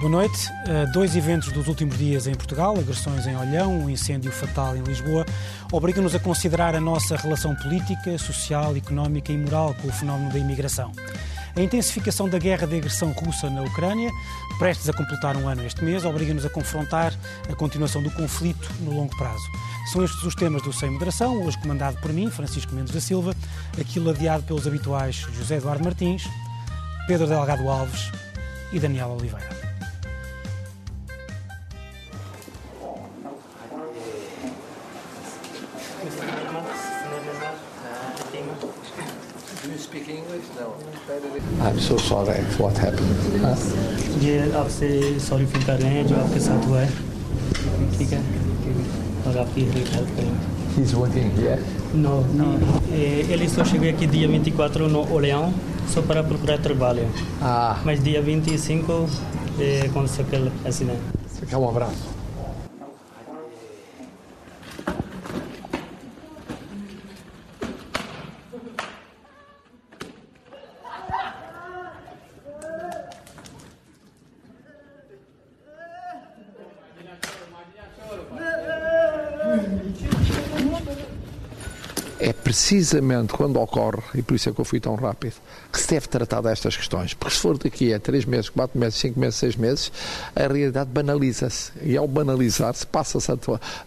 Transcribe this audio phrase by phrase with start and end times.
[0.00, 0.48] Boa noite.
[0.50, 4.80] Uh, dois eventos dos últimos dias em Portugal, agressões em Olhão, um incêndio fatal em
[4.80, 5.26] Lisboa,
[5.70, 10.38] obrigam-nos a considerar a nossa relação política, social, económica e moral com o fenómeno da
[10.38, 10.90] imigração.
[11.54, 14.10] A intensificação da guerra de agressão russa na Ucrânia,
[14.58, 17.12] prestes a completar um ano este mês, obriga-nos a confrontar
[17.46, 19.44] a continuação do conflito no longo prazo.
[19.92, 23.36] São estes os temas do Sem Moderação, hoje comandado por mim, Francisco Mendes da Silva,
[23.78, 26.26] aquilo adiado pelos habituais José Eduardo Martins,
[27.06, 28.10] Pedro Delgado Alves
[28.72, 29.59] e Daniel Oliveira.
[41.61, 43.15] I'm so sorry for what happened.
[44.23, 44.87] ये आपसे
[45.19, 46.89] sorry feel कर रहे हैं जो आपके साथ हुआ है
[47.97, 48.19] ठीक है
[49.27, 51.57] और आपकी हेल्प करेंगे He's working here.
[51.93, 52.47] No, no.
[52.93, 55.53] Eh, ele só chegou aqui dia 24 no Oleão,
[55.93, 57.07] só para procurar trabalho.
[57.41, 59.07] Ah, Mas dia 25
[59.59, 60.99] eh, aconteceu aquele acidente.
[61.29, 62.03] você quer um abraço?
[82.70, 85.34] Precisamente quando ocorre, e por isso é que eu fui tão rápido,
[85.72, 87.14] que se deve tratar destas questões.
[87.14, 89.90] Porque se for daqui a três meses, quatro meses, cinco meses, seis meses,
[90.36, 91.72] a realidade banaliza-se.
[91.82, 93.36] E ao banalizar-se, passa-se a,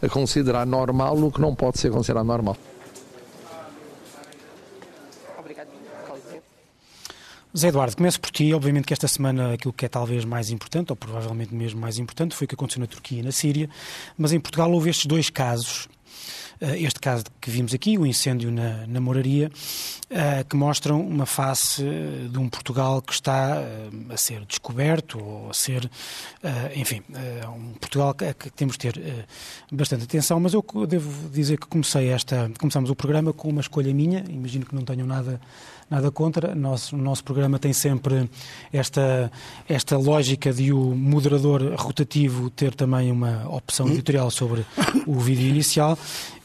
[0.01, 2.57] a considerar normal o que não pode ser considerado normal.
[7.55, 8.53] Zé Eduardo, começo por ti.
[8.53, 12.35] Obviamente que esta semana aquilo que é talvez mais importante, ou provavelmente mesmo mais importante,
[12.35, 13.69] foi o que aconteceu na Turquia e na Síria.
[14.17, 15.87] Mas em Portugal houve estes dois casos.
[16.63, 19.51] Eh, Este caso que vimos aqui, o incêndio na, na Moraria,
[20.09, 23.61] eh, que mostram uma face eh, de um Portugal que está
[24.09, 25.89] a ser descoberto, ou a ser,
[26.75, 27.01] enfim,
[27.55, 29.25] um Portugal que, que temos de ter
[29.71, 30.39] bastante atenção.
[30.39, 34.65] Mas eu devo dizer que comecei esta, começamos o programa com uma escolha minha, imagino
[34.65, 35.39] que não tenham nada
[35.89, 36.55] nada contra.
[36.55, 38.29] Nosso, o nosso programa tem sempre
[38.71, 39.31] esta,
[39.67, 44.65] esta lógica de o moderador rotativo ter também uma opção editorial sobre
[45.05, 45.97] o vídeo inicial.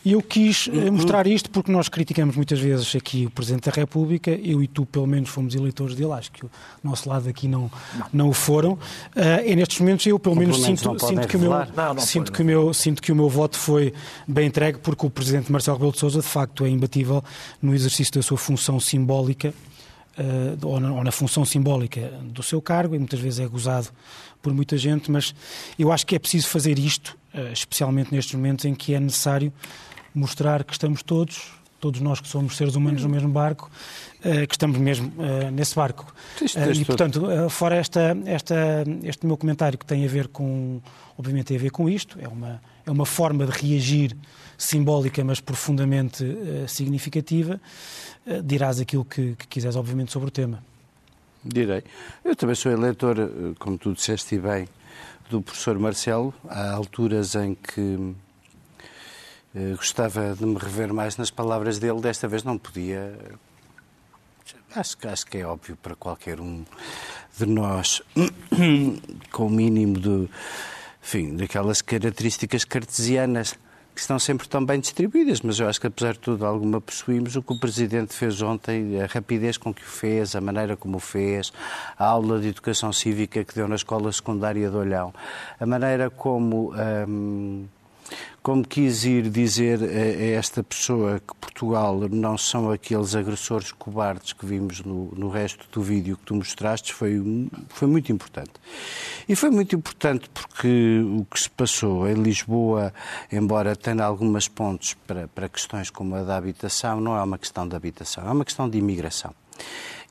[0.04, 3.74] E eu quis eh, mostrar isto porque nós criticamos muitas vezes aqui o Presidente da
[3.74, 6.50] República, eu e tu pelo menos fomos eleitores dele, acho que o
[6.82, 7.70] nosso lado aqui não,
[8.12, 8.78] não o foram.
[9.14, 11.68] Eh, e nestes momentos eu pelo menos sinto, sinto, que o meu, revelar.
[11.76, 13.92] Não, não sinto, que o meu, sinto que o meu voto foi
[14.26, 17.22] bem entregue porque o Presidente Marcelo Rebelo de Sousa de facto é imbatível
[17.60, 19.52] no exercício da sua função simbólica
[20.18, 23.88] eh, ou, na, ou na função simbólica do seu cargo, e muitas vezes é gozado
[24.42, 25.32] por muita gente, mas
[25.78, 29.52] eu acho que é preciso fazer isto, eh, especialmente nestes momentos em que é necessário
[30.18, 33.70] mostrar que estamos todos, todos nós que somos seres humanos no mesmo barco,
[34.22, 36.12] eh, que estamos mesmo eh, nesse barco.
[36.42, 40.80] Eh, e, portanto, fora esta, esta, este meu comentário que tem a ver com,
[41.16, 44.16] obviamente tem a ver com isto, é uma, é uma forma de reagir
[44.56, 46.24] simbólica, mas profundamente
[46.66, 47.60] significativa,
[48.42, 50.62] dirás aquilo que, que quiseres, obviamente, sobre o tema.
[51.44, 51.84] Direi.
[52.24, 53.16] Eu também sou eleitor,
[53.60, 54.66] como tu disseste bem,
[55.30, 56.34] do professor Marcelo.
[56.48, 58.16] Há alturas em que
[59.76, 63.18] gostava de me rever mais nas palavras dele, desta vez não podia.
[64.74, 66.64] Acho, que- acho que é óbvio para qualquer um
[67.38, 68.02] de nós,
[69.32, 70.28] com o mínimo de,
[71.02, 73.54] enfim, daquelas características cartesianas
[73.94, 77.34] que estão sempre tão bem distribuídas, mas eu acho que apesar de tudo alguma possuímos
[77.34, 80.98] o que o Presidente fez ontem, a rapidez com que o fez, a maneira como
[80.98, 81.52] o fez,
[81.98, 85.12] a aula de educação cívica que deu na escola secundária de Olhão,
[85.58, 86.72] a maneira como
[87.08, 87.66] hum,
[88.42, 94.46] como quis ir dizer a esta pessoa que Portugal não são aqueles agressores cobardes que
[94.46, 97.22] vimos no, no resto do vídeo que tu mostraste, foi,
[97.68, 98.52] foi muito importante.
[99.28, 102.92] E foi muito importante porque o que se passou em Lisboa,
[103.30, 107.68] embora tenha algumas pontes para, para questões como a da habitação, não é uma questão
[107.68, 109.34] de habitação, é uma questão de imigração.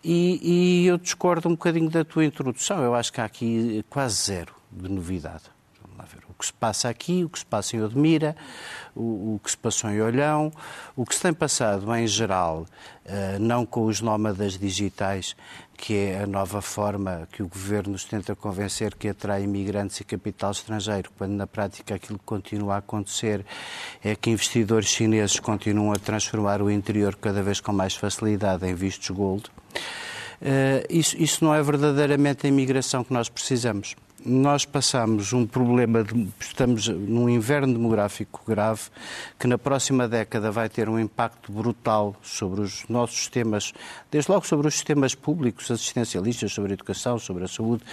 [0.03, 0.39] E,
[0.83, 2.81] e eu discordo um bocadinho da tua introdução.
[2.81, 5.43] Eu acho que há aqui quase zero de novidade.
[5.81, 6.23] Vamos lá ver.
[6.26, 8.35] O que se passa aqui, o que se passa em Odmira,
[8.95, 10.51] o, o que se passou em Olhão,
[10.95, 12.65] o que se tem passado em geral,
[13.05, 15.35] uh, não com os nómadas digitais,
[15.75, 20.03] que é a nova forma que o governo nos tenta convencer que atrai imigrantes e
[20.03, 23.45] capital estrangeiro, quando na prática aquilo que continua a acontecer
[24.03, 28.73] é que investidores chineses continuam a transformar o interior cada vez com mais facilidade em
[28.73, 29.49] vistos gold.
[30.41, 33.95] Uh, isso, isso não é verdadeiramente a imigração que nós precisamos
[34.27, 38.81] nós passamos um problema, de, estamos num inverno demográfico grave,
[39.39, 43.73] que na próxima década vai ter um impacto brutal sobre os nossos sistemas,
[44.11, 47.83] desde logo sobre os sistemas públicos, assistencialistas, sobre a educação, sobre a saúde,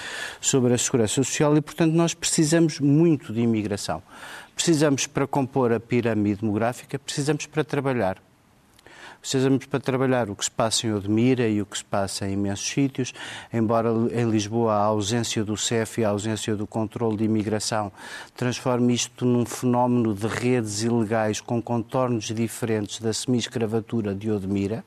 [0.41, 4.03] sobre a segurança social e, portanto, nós precisamos muito de imigração.
[4.55, 8.21] Precisamos para compor a pirâmide demográfica, precisamos para trabalhar
[9.25, 12.35] precisamos para trabalhar o que se passa em Odmira e o que se passa em
[12.35, 13.15] imensos sítios,
[13.51, 17.91] embora em Lisboa a ausência do CEF e a ausência do controle de imigração
[18.37, 24.85] transforme isto num fenómeno de redes ilegais com contornos diferentes da semi-escravatura de Odmira.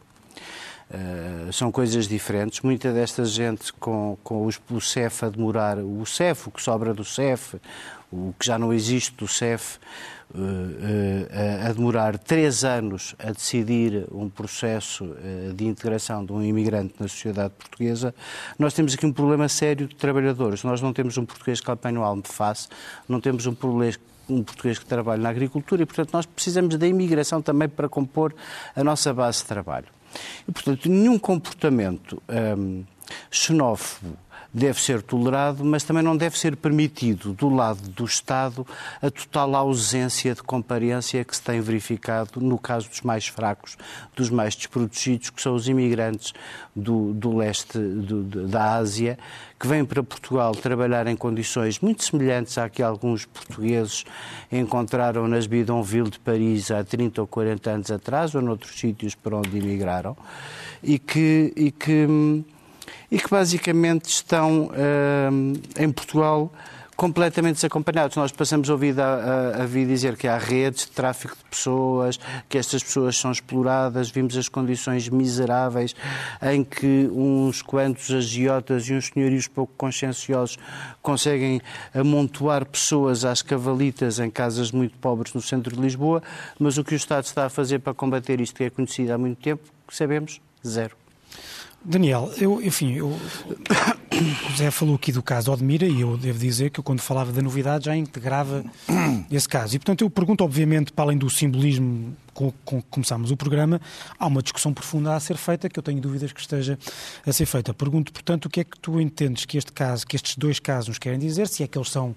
[0.89, 2.61] Uh, são coisas diferentes.
[2.61, 6.93] Muita desta gente com, com os, o CEF a demorar, o CEF, o que sobra
[6.93, 7.59] do CEF,
[8.11, 9.79] o que já não existe do CEF,
[11.67, 17.07] a demorar três anos a decidir um processo eh, de integração de um imigrante na
[17.07, 18.13] sociedade portuguesa,
[18.59, 20.63] nós temos aqui um problema sério de trabalhadores.
[20.63, 22.67] Nós não temos um português que apanha o almoface,
[23.07, 26.85] não temos um português um português que trabalha na agricultura e, portanto, nós precisamos da
[26.85, 28.35] imigração também para compor
[28.75, 29.87] a nossa base de trabalho.
[30.45, 32.21] E, portanto, nenhum comportamento
[32.57, 32.83] hum,
[33.31, 34.17] xenófobo
[34.53, 38.65] deve ser tolerado, mas também não deve ser permitido, do lado do Estado,
[39.01, 43.77] a total ausência de comparência que se tem verificado no caso dos mais fracos,
[44.15, 46.33] dos mais desprotegidos, que são os imigrantes
[46.75, 49.17] do, do leste do, da Ásia,
[49.59, 54.05] que vêm para Portugal trabalhar em condições muito semelhantes à que alguns portugueses
[54.51, 59.37] encontraram nas Bidonville de Paris há 30 ou 40 anos atrás, ou noutros sítios para
[59.37, 60.15] onde imigraram,
[60.83, 62.43] e que, e que hum,
[63.11, 66.51] e que basicamente estão uh, em Portugal
[66.97, 68.17] completamente desacompanhados.
[68.17, 72.19] Nós passamos a ouvir, a, a, a dizer que há redes de tráfico de pessoas,
[72.49, 75.95] que estas pessoas são exploradas, vimos as condições miseráveis
[76.41, 80.57] em que uns quantos agiotas e uns senhorios pouco conscienciosos
[80.99, 81.61] conseguem
[81.93, 86.23] amontoar pessoas às cavalitas em casas muito pobres no centro de Lisboa,
[86.59, 89.17] mas o que o Estado está a fazer para combater isto que é conhecido há
[89.19, 91.06] muito tempo, sabemos, zero.
[91.87, 96.69] Daniel, eu, enfim, eu, o José falou aqui do caso Odmira e eu devo dizer
[96.69, 98.61] que eu, quando falava da novidade, já integrava
[99.31, 99.77] esse caso.
[99.77, 103.79] E, portanto, eu pergunto, obviamente, para além do simbolismo com, com que começámos o programa,
[104.19, 106.77] há uma discussão profunda a ser feita que eu tenho dúvidas que esteja
[107.25, 107.73] a ser feita.
[107.73, 110.89] Pergunto, portanto, o que é que tu entendes que este caso, que estes dois casos
[110.89, 112.13] nos querem dizer, se é que eles são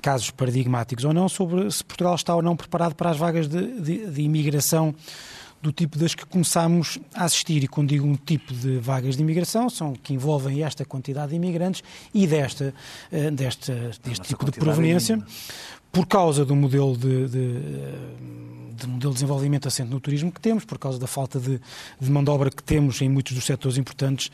[0.00, 3.78] casos paradigmáticos ou não, sobre se Portugal está ou não preparado para as vagas de,
[3.78, 4.94] de, de imigração
[5.62, 7.62] do tipo das que começámos a assistir.
[7.62, 11.36] E quando digo um tipo de vagas de imigração, são que envolvem esta quantidade de
[11.36, 11.82] imigrantes
[12.12, 12.74] e desta,
[13.12, 15.22] eh, desta, deste tipo de proveniência,
[15.92, 18.32] por causa do modelo de, de
[18.82, 21.60] de modelo de desenvolvimento assente no turismo que temos, por causa da falta de,
[22.00, 24.30] de mão de obra que temos em muitos dos setores importantes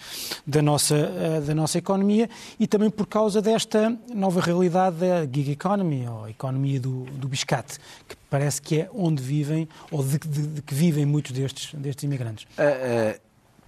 [0.47, 2.29] da nossa, eh, da nossa economia
[2.59, 7.79] e também por causa desta nova realidade da gig economy, ou economia do, do biscate,
[8.09, 12.45] que parece que é onde vivem, ou de, que vivem muitos destes, destes imigrantes.
[12.59, 13.21] Uh, uh,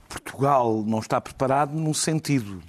[0.09, 2.63] Portugal não está preparado num sentido.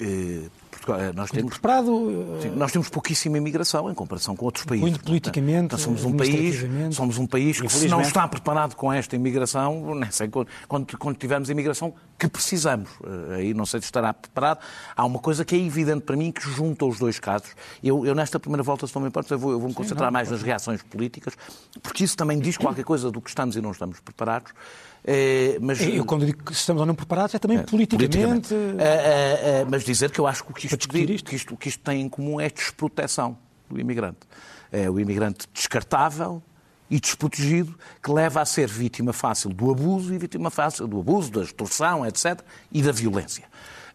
[0.00, 4.82] Uh, eh, nós temos, preparado, sim, nós temos pouquíssima imigração em comparação com outros países.
[4.82, 8.92] Muito politicamente, então, somos um país, somos um país que se não está preparado com
[8.92, 10.28] esta imigração, não sei,
[10.68, 14.60] quando, quando tivermos a imigração que precisamos, eh, aí não sei se estará preparado.
[14.96, 17.50] Há uma coisa que é evidente para mim que junta os dois casos.
[17.82, 20.08] Eu, eu nesta primeira volta, se não me importa, eu vou, eu vou me concentrar
[20.08, 21.34] sim, não, mais nas reações políticas,
[21.82, 24.52] porque isso também diz qualquer coisa do que estamos e não estamos preparados.
[25.04, 28.48] É, mas, eu, quando digo que estamos ou não preparados, é também é, politicamente.
[28.48, 28.82] politicamente.
[28.82, 30.88] É, é, mas dizer que eu acho que isto, isto.
[30.88, 33.36] Que, isto, que isto tem em comum é desproteção
[33.68, 34.20] do imigrante.
[34.70, 36.42] É o imigrante descartável
[36.92, 41.32] e desprotegido que leva a ser vítima fácil do abuso e vítima fácil do abuso,
[41.32, 43.44] da extorsão, etc., e da violência.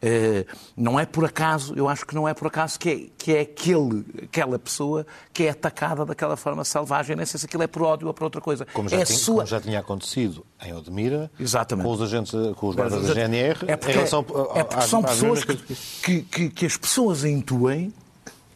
[0.02, 3.36] Eh, não é por acaso, eu acho que não é por acaso que é, que
[3.36, 7.68] é aquele, aquela pessoa que é atacada daquela forma selvagem, nem sei se aquilo é
[7.68, 8.66] por ódio ou por outra coisa.
[8.74, 9.36] Como já, é tinha, sua...
[9.36, 11.86] como já tinha acontecido em Odmira, Exatamente.
[11.86, 14.26] com os agentes, com os guardas da GNR, é porque, relação,
[14.56, 15.56] é porque são pessoas que,
[16.02, 17.94] que, que, que as pessoas intuem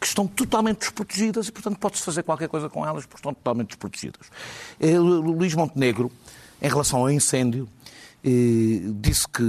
[0.02, 3.68] que estão totalmente desprotegidas e, portanto, pode-se fazer qualquer coisa com elas porque estão totalmente
[3.68, 4.26] desprotegidas.
[4.80, 6.10] Eh, Luís Montenegro
[6.60, 7.68] em relação ao incêndio,
[9.00, 9.42] disse que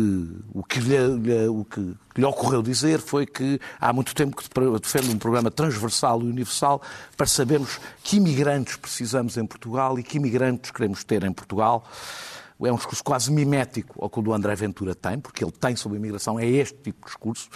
[0.51, 4.49] o que, lhe, o que lhe ocorreu dizer foi que há muito tempo que
[4.81, 6.81] defende um programa transversal e universal
[7.15, 11.85] para sabermos que imigrantes precisamos em Portugal e que imigrantes queremos ter em Portugal.
[12.63, 15.75] É um discurso quase mimético ao que o do André Ventura tem, porque ele tem
[15.75, 17.49] sobre a imigração, é este tipo de discurso.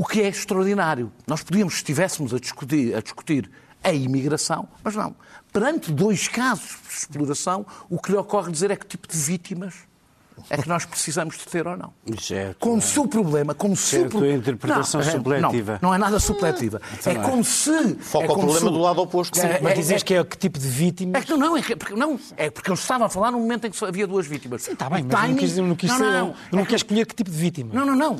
[0.00, 1.12] O que é extraordinário.
[1.26, 3.50] Nós podíamos, se estivéssemos a discutir, a discutir
[3.84, 5.14] a imigração, mas não.
[5.52, 9.74] Perante dois casos de exploração, o que lhe ocorre dizer é que tipo de vítimas
[10.48, 11.92] é que nós precisamos de ter ou não.
[12.20, 12.56] Certo.
[12.58, 14.24] Como se o problema, como se certo, o...
[14.24, 15.78] a interpretação não, supletiva.
[15.82, 16.80] Não, não é nada supletiva.
[17.04, 17.96] é como se...
[17.96, 18.64] Foca é o problema se...
[18.64, 19.38] do lado oposto.
[19.38, 21.18] Sim, é, mas é, dizes é, que é que tipo de vítima?
[21.18, 23.70] É que não, é, porque, não, é porque eu estava a falar num momento em
[23.70, 24.62] que havia duas vítimas.
[24.62, 25.32] Sim, está bem, mas timing...
[25.32, 27.70] não quis, não quis, não, não, não, não quer escolher que tipo de vítima.
[27.72, 28.18] Não, não, não.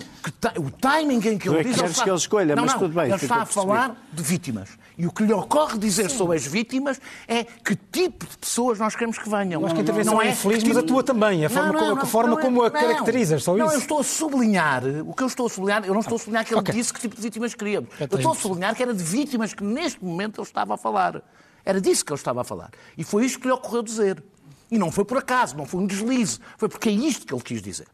[0.58, 1.76] O timing em que ele diz...
[1.76, 3.06] Queres que ele escolha, não, mas não, tudo bem.
[3.06, 4.68] Ele está a falar de vítimas.
[5.00, 6.18] E o que lhe ocorre dizer Sim.
[6.18, 9.60] sobre as vítimas é que tipo de pessoas nós queremos que venham.
[9.60, 11.44] Eu acho que a intervenção não é infeliz, mas a tua também.
[11.44, 13.64] A forma, como, forma como a caracterizas, só isso.
[13.64, 16.18] Não, eu estou a sublinhar, o que eu estou a sublinhar, eu não estou a
[16.18, 16.74] sublinhar que ele okay.
[16.74, 17.88] disse que tipo de vítimas queríamos.
[17.98, 21.22] Eu estou a sublinhar que era de vítimas que neste momento ele estava a falar.
[21.64, 22.70] Era disso que ele estava a falar.
[22.96, 24.22] E foi isto que lhe ocorreu dizer.
[24.70, 27.42] E não foi por acaso, não foi um deslize, foi porque é isto que ele
[27.42, 27.88] quis dizer.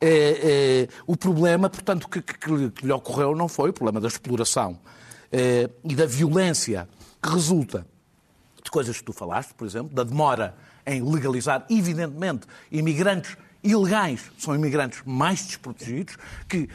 [0.00, 4.08] É, é, o problema, portanto, que, que, que, lhe ocorreu não foi o problema da
[4.08, 4.78] exploração
[5.30, 6.88] é, e da violência
[7.22, 7.86] que resulta
[8.62, 10.54] de coisas que tu falaste, por exemplo, da demora
[10.86, 16.16] em legalizar, evidentemente, imigrantes ilegais são imigrantes mais desprotegidos,
[16.48, 16.68] que,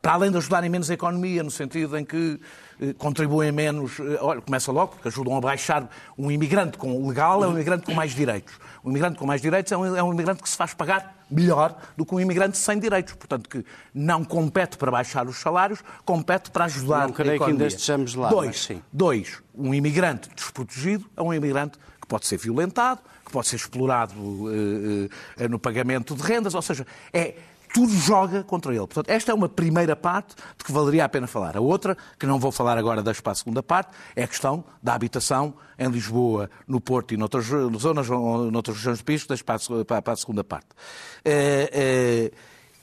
[0.00, 2.40] para além de ajudarem menos a economia, no sentido em que
[2.80, 7.44] eh, contribuem menos, eh, olha, começa logo, porque ajudam a baixar um imigrante com legal
[7.44, 8.54] é um imigrante com mais direitos.
[8.82, 11.76] Um imigrante com mais direitos é um, é um imigrante que se faz pagar melhor
[11.96, 13.12] do que um imigrante sem direitos.
[13.12, 17.56] Portanto, que não compete para baixar os salários, compete para ajudar não creio a economia.
[17.56, 18.30] que ainda estejamos lá.
[18.30, 23.56] Dois, dois, um imigrante desprotegido é um imigrante que pode ser violentado, que pode ser
[23.56, 27.34] explorado uh, uh, no pagamento de rendas, ou seja, é
[27.72, 28.80] tudo joga contra ele.
[28.80, 31.56] Portanto, esta é uma primeira parte de que valeria a pena falar.
[31.56, 34.64] A outra, que não vou falar agora, deixo para a segunda parte, é a questão
[34.82, 40.12] da habitação em Lisboa, no Porto e noutras zonas, noutras regiões do país, deixo para
[40.12, 40.66] a, segunda parte.
[41.24, 42.32] É,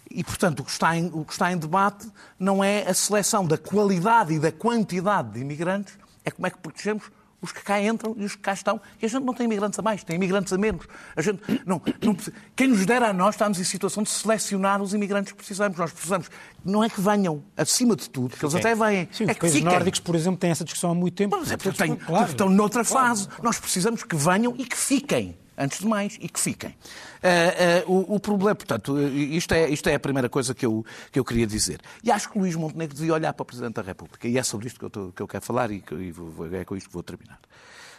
[0.10, 3.46] e, portanto, o que, está em, o que está em debate não é a seleção
[3.46, 7.82] da qualidade e da quantidade de imigrantes, é como é que protegemos os que cá
[7.82, 8.82] entram e os que cá estão.
[9.01, 10.86] E a gente não tem imigrantes a mais, tem imigrantes a menos.
[11.15, 12.17] A gente não, não,
[12.56, 15.77] quem nos dera a nós, estamos em situação de selecionar os imigrantes que precisamos.
[15.77, 16.29] Nós precisamos,
[16.65, 19.08] não é que venham, acima de tudo, que eles até vêm.
[19.12, 21.38] Sim, é os países nórdicos, por exemplo, têm essa discussão há muito tempo.
[21.38, 22.29] Mas é têm, claro.
[22.29, 23.27] estão noutra fase.
[23.27, 23.44] Claro.
[23.44, 26.70] Nós precisamos que venham e que fiquem antes de mais, e que fiquem.
[26.70, 30.86] Uh, uh, o, o, problema, portanto, isto é, isto é a primeira coisa que eu,
[31.12, 31.82] que eu queria dizer.
[32.04, 34.68] E acho que Luís Montenegro devia olhar para o Presidente da República, e é sobre
[34.68, 36.14] isto que eu, tô, que eu quero falar e, que, e
[36.54, 37.40] é com isto que vou terminar.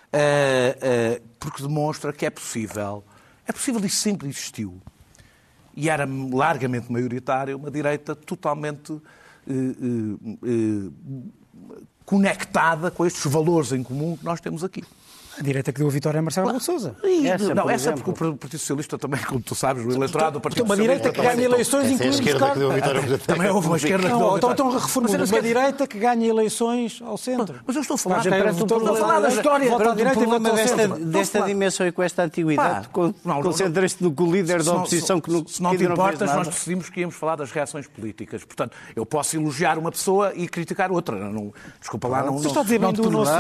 [0.09, 3.05] Uh, porque demonstra que é possível,
[3.47, 4.81] é possível e sempre existiu,
[5.75, 9.00] e era largamente maioritária, uma direita totalmente
[12.05, 14.85] conectada com estes valores em comum que nós temos aqui.
[15.38, 16.97] A direita que deu a vitória é Marcelo Rebelo Sousa.
[17.25, 20.40] Essa, não, essa é porque o Partido Socialista também, como tu sabes, o eleitorado do
[20.40, 20.92] Partido Socialista...
[20.92, 24.35] Uma direita que ganha eleições, incluindo a vitória Também houve uma esquerda que deu a
[24.35, 24.54] vitória.
[24.54, 27.61] Então, reformulando uma direita que ganha eleições ao centro.
[27.64, 28.18] Mas eu estou a falar...
[28.26, 29.71] Estou a falar da história.
[29.71, 34.62] Vota direita problema desta, desta dimensão e com esta antiguidade, concentra-se no que o líder
[34.62, 38.45] da oposição que Se não te importas, nós decidimos que íamos falar das reações políticas.
[38.45, 41.16] Portanto, eu posso elogiar uma pessoa e criticar outra.
[41.78, 42.38] Desculpa lá, não...
[42.38, 43.33] Está a dizer bem do nosso...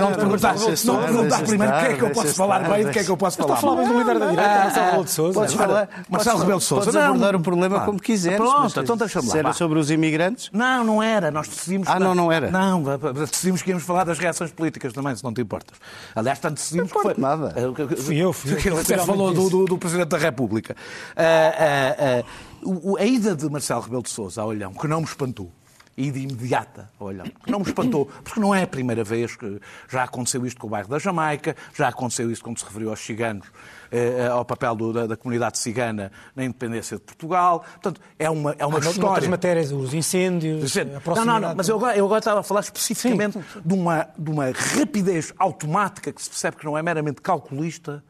[0.86, 3.16] Não dá primeiro que é que eu posso falar bem do que é que eu
[3.16, 3.54] posso falar.
[3.54, 5.40] Estou a falar do líder da direita, Marcelo Rebelo de Sousa.
[5.40, 6.84] Podes falar, Marcelo Rebelo de Sousa.
[6.84, 8.38] Podes abordar o problema como quiseres.
[8.38, 9.38] Pronto, então deixa-me lá.
[9.38, 10.50] era sobre os imigrantes?
[10.52, 11.30] Não, não era.
[11.30, 11.88] Nós decidimos...
[11.88, 12.50] Ah, não, não era?
[12.50, 12.82] Não,
[13.14, 15.76] decidimos que íamos falar das reações políticas também, se não te importas.
[16.14, 17.14] Aliás, tanto decidimos que foi...
[17.16, 17.54] nada.
[17.96, 18.76] Fui eu, fui eu.
[18.78, 20.76] Você falou do Presidente da República.
[21.16, 25.50] Ah, ah, a ida de Marcelo Rebelo de Sousa a Olhão, que não me espantou,
[25.98, 30.04] e de imediata, olha, não me espantou, porque não é a primeira vez que já
[30.04, 33.48] aconteceu isto com o bairro da Jamaica, já aconteceu isto quando se referiu aos ciganos,
[33.90, 37.64] eh, ao papel do, da, da, comunidade cigana na independência de Portugal.
[37.72, 39.08] Portanto, é uma, é uma ah, história...
[39.08, 42.42] Outras matérias, os incêndios, a Não, não, não, mas eu agora, eu agora estava a
[42.44, 47.20] falar especificamente de uma, de uma rapidez automática que se percebe que não é meramente
[47.20, 48.04] calculista,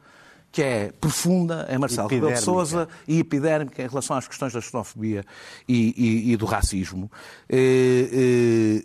[0.59, 4.61] que é profunda em Marcelo Rebelo de Sousa e epidérmica em relação às questões da
[4.61, 5.25] xenofobia
[5.69, 7.09] e, e, e do racismo.
[7.49, 8.85] E,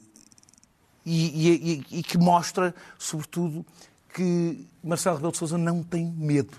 [1.04, 3.66] e, e, que mostra, sobretudo,
[4.14, 6.56] que Marcelo Rebelo de Sousa não tem medo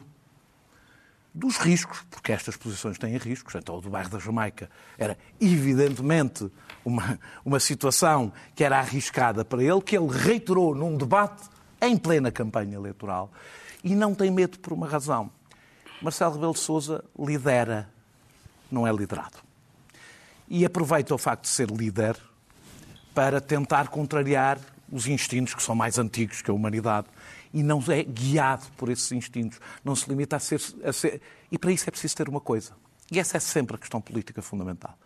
[1.32, 3.54] dos riscos, porque estas posições têm riscos.
[3.54, 4.68] Então, o do bairro da Jamaica
[4.98, 6.50] era evidentemente
[6.84, 11.48] uma, uma situação que era arriscada para ele, que ele reiterou num debate
[11.80, 13.30] em plena campanha eleitoral
[13.84, 15.30] e não tem medo por uma razão.
[16.00, 17.88] Marcelo Rebelo de Sousa lidera,
[18.70, 19.38] não é liderado.
[20.48, 22.16] E aproveita o facto de ser líder
[23.14, 24.58] para tentar contrariar
[24.90, 27.06] os instintos que são mais antigos que a humanidade
[27.52, 29.60] e não é guiado por esses instintos.
[29.84, 31.20] Não se limita a ser, a ser.
[31.52, 32.72] E para isso é preciso ter uma coisa.
[33.12, 34.98] E essa é sempre a questão política fundamental.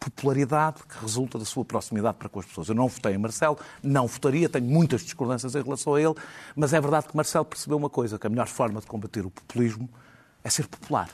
[0.00, 2.68] Popularidade que resulta da sua proximidade para com as pessoas.
[2.70, 6.14] Eu não votei em Marcelo, não votaria, tenho muitas discordâncias em relação a ele,
[6.56, 9.30] mas é verdade que Marcelo percebeu uma coisa: que a melhor forma de combater o
[9.30, 9.88] populismo
[10.42, 11.10] é ser popular.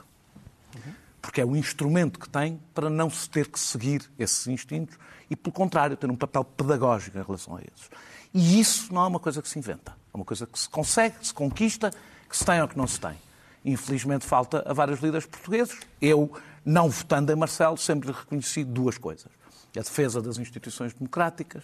[1.21, 4.97] Porque é o instrumento que tem para não se ter que seguir esses instintos
[5.28, 7.90] e, pelo contrário, ter um papel pedagógico em relação a esses.
[8.33, 9.93] E isso não é uma coisa que se inventa.
[10.14, 11.90] É uma coisa que se consegue, que se conquista,
[12.28, 13.16] que se tem ou que não se tem.
[13.64, 15.76] Infelizmente falta a vários líderes portugueses.
[16.00, 16.33] Eu,
[16.66, 19.30] não votando em Marcelo, sempre reconheci duas coisas.
[19.76, 21.62] A defesa das instituições democráticas,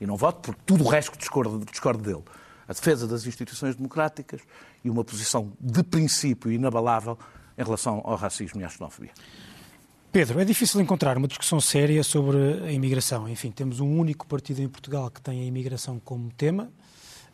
[0.00, 2.24] e não voto por tudo o resto discordo, discordo dele.
[2.66, 4.40] A defesa das instituições democráticas
[4.82, 7.18] e uma posição de princípio inabalável
[7.58, 9.12] em relação ao racismo e à xenofobia.
[10.10, 13.28] Pedro, é difícil encontrar uma discussão séria sobre a imigração.
[13.28, 16.70] Enfim, temos um único partido em Portugal que tem a imigração como tema,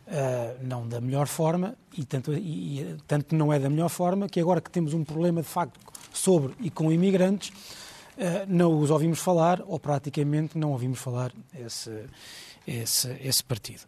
[0.06, 4.28] Uh, não da melhor forma, e tanto, e, e tanto não é da melhor forma,
[4.28, 5.80] que agora que temos um problema de facto
[6.12, 11.90] sobre e com imigrantes, uh, não os ouvimos falar, ou praticamente não ouvimos falar esse,
[12.66, 13.82] esse, esse partido.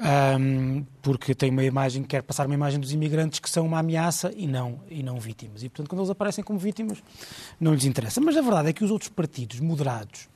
[0.00, 4.32] Um, porque tem uma imagem, quer passar uma imagem dos imigrantes que são uma ameaça
[4.36, 5.62] e não, e não vítimas.
[5.62, 7.02] E, portanto, quando eles aparecem como vítimas,
[7.60, 8.20] não lhes interessa.
[8.20, 10.28] Mas a verdade é que os outros partidos moderados,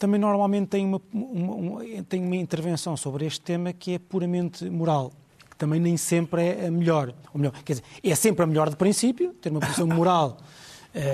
[0.00, 4.68] também normalmente tem uma, uma, uma, tem uma intervenção sobre este tema que é puramente
[4.68, 5.12] moral,
[5.50, 7.12] que também nem sempre é a melhor.
[7.34, 10.38] Ou melhor, quer dizer, é sempre a melhor de princípio, ter uma posição moral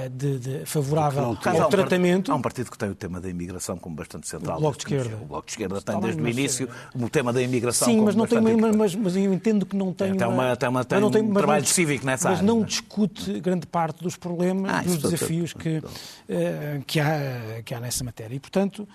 [0.09, 1.31] de, de favorável ao
[1.63, 2.33] há um tratamento.
[2.33, 4.57] Há um partido que tem o tema da imigração como bastante central.
[4.57, 5.17] O Bloco de Esquerda.
[5.23, 8.15] O Bloco de Esquerda tem desde o início o tema da imigração Sim, como mas,
[8.15, 10.85] não tem, bastante mas, mas eu entendo que não tem, É, tem uma- tem uma-
[10.85, 12.67] tem mas um trabalho cívico nessa mas área, não não é?
[12.67, 15.83] discute grande parte dos problemas, Ah, dos desafios que,
[16.29, 18.35] eh, que, há, que há nessa matéria.
[18.35, 18.89] E, portanto,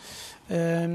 [0.49, 0.89] eh,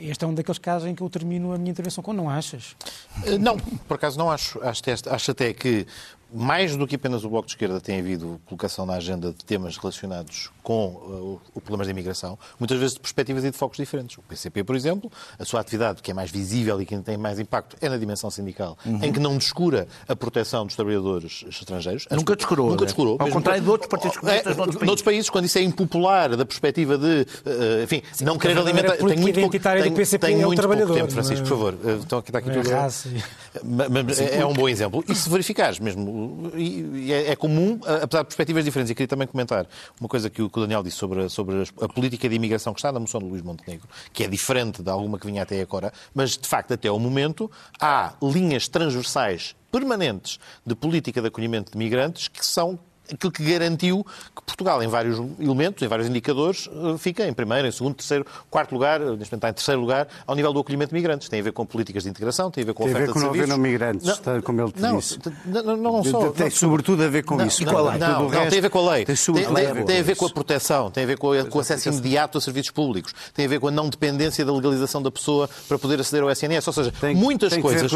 [0.00, 2.76] este é um daqueles casos em que eu termino a minha intervenção com não achas.
[3.24, 4.60] Eh, Não, por acaso não acho.
[4.62, 5.86] Acho, acho até que,
[6.32, 9.76] mais do que apenas o Bloco de Esquerda tem havido colocação na agenda de temas
[9.76, 14.16] relacionados com uh, o problemas da imigração, muitas vezes de perspectivas e de focos diferentes.
[14.18, 17.38] O PCP, por exemplo, a sua atividade, que é mais visível e que tem mais
[17.38, 22.06] impacto, é na dimensão sindical, em que não descura a proteção dos trabalhadores estrangeiros.
[22.10, 22.18] Uhum.
[22.18, 22.86] Nunca descurou, Nunca né?
[22.86, 23.16] descurou.
[23.18, 24.86] Ao contrário de outros partidos comunistas É, noutros países.
[24.86, 28.96] noutros países, quando isso é impopular da perspectiva de, uh, enfim, não porque querer alimentar...
[28.96, 31.72] Tenho muito pouco, do PCP tenho é o muito pouco tempo, Francisco, por não é?
[31.72, 31.74] favor.
[31.74, 35.04] Uh, Então, aqui está aqui Não é tudo- é, é um bom exemplo.
[35.08, 36.21] E se verificares mesmo,
[36.56, 39.66] e, é, é comum, apesar de perspectivas diferentes, e queria também comentar
[40.00, 42.92] uma coisa que o, Daniel disse sobre, a, sobre a política de imigração que está
[42.92, 46.36] na moção de Luís Montenegro, que é diferente de alguma que vinha até agora, mas
[46.36, 52.28] de facto, até ao momento, há linhas transversais permanentes de política de acolhimento de migrantes
[52.28, 52.78] que são
[53.12, 57.66] aquilo que garantiu que Portugal, em vários elementos, em vários indicadores, eh, fica em primeiro,
[57.66, 60.60] em segundo, terceiro, quarto lugar, eh, neste momento está em terceiro lugar, ao nível do
[60.60, 61.28] acolhimento de migrantes.
[61.28, 63.12] Tem a ver com políticas de integração, tem a ver com Tem a ver oferta
[63.12, 63.62] com de não haver serviços.
[63.62, 65.18] migrantes, está- como ele te não, disse.
[65.46, 66.30] Não, não, não só.
[66.30, 67.64] Tem não, sobretudo a ver com não, isso.
[67.64, 67.98] Não, Com a não, lei.
[67.98, 69.04] não, não, resto tem a ver com a lei.
[69.04, 71.32] tem Tem, a ver tem a com ver com a proteção, tem a ver com,
[71.32, 74.44] a- com o acesso imediato a serviços públicos, tem a ver com a não dependência
[74.44, 76.66] da legalização da pessoa para poder aceder ao SNS.
[76.68, 77.92] Ou seja, Tem- muitas tem que ver coisas.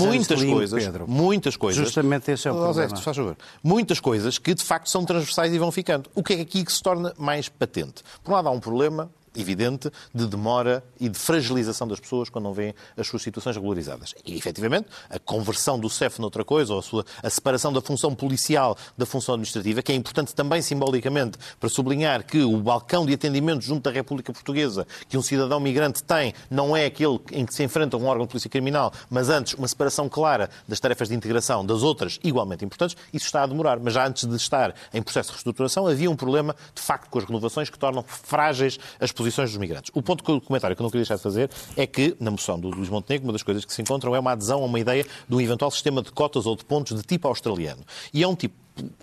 [0.00, 0.84] muitas de coisas.
[0.84, 1.06] Pedro.
[1.08, 1.84] Muitas coisas.
[1.84, 3.36] Justamente esse é o problema.
[3.62, 6.10] Muitas coisas que de facto são transversais e vão ficando.
[6.14, 8.02] O que é aqui que se torna mais patente?
[8.22, 12.44] Por um lado, há um problema evidente de demora e de fragilização das pessoas quando
[12.44, 14.14] não veem as suas situações regularizadas.
[14.24, 18.14] E, efetivamente, a conversão do CEF noutra coisa, ou a, sua, a separação da função
[18.14, 23.14] policial da função administrativa, que é importante também simbolicamente para sublinhar que o balcão de
[23.14, 27.54] atendimento junto da República Portuguesa que um cidadão migrante tem não é aquele em que
[27.54, 31.14] se enfrenta um órgão de polícia criminal, mas antes uma separação clara das tarefas de
[31.14, 33.78] integração das outras igualmente importantes, isso está a demorar.
[33.78, 37.18] Mas já antes de estar em processo de reestruturação, havia um problema, de facto, com
[37.18, 39.90] as renovações que tornam frágeis as posições dos migrantes.
[39.94, 42.58] O ponto o comentário que eu não queria deixar de fazer é que, na moção
[42.58, 45.04] do Luís Montenegro, uma das coisas que se encontram é uma adesão a uma ideia
[45.28, 47.82] de um eventual sistema de cotas ou de pontos de tipo australiano.
[48.14, 48.54] E é um tipo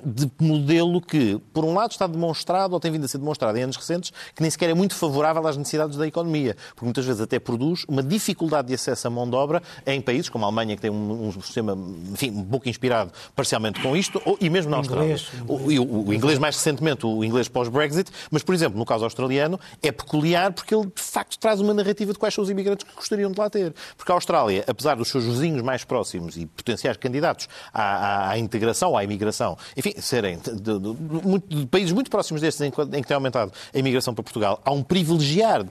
[0.04, 3.64] de modelo que, por um lado, está demonstrado, ou tem vindo a ser demonstrado em
[3.64, 7.22] anos recentes, que nem sequer é muito favorável às necessidades da economia, porque muitas vezes
[7.22, 10.76] até produz uma dificuldade de acesso à mão de obra em países como a Alemanha,
[10.76, 11.78] que tem um, um sistema,
[12.12, 15.04] enfim, um pouco inspirado parcialmente com isto, ou, e mesmo na Austrália.
[15.16, 15.28] Inglês.
[15.48, 19.60] O, o- o inglês mais recentemente, o inglês pós-Brexit, mas, por exemplo, no caso australiano,
[19.82, 22.96] é peculiar porque ele, de facto, traz uma narrativa de quais são os imigrantes que
[22.96, 23.74] gostariam de lá ter.
[23.98, 28.38] Porque a Austrália, apesar dos seus vizinhos mais próximos e potenciais candidatos à, à- à
[28.40, 33.02] integração, à imigração, enfim, serem de, de- de- de países muito próximos destes em, em
[33.02, 35.64] que tem aumentado a imigração para Portugal, há um privilegiar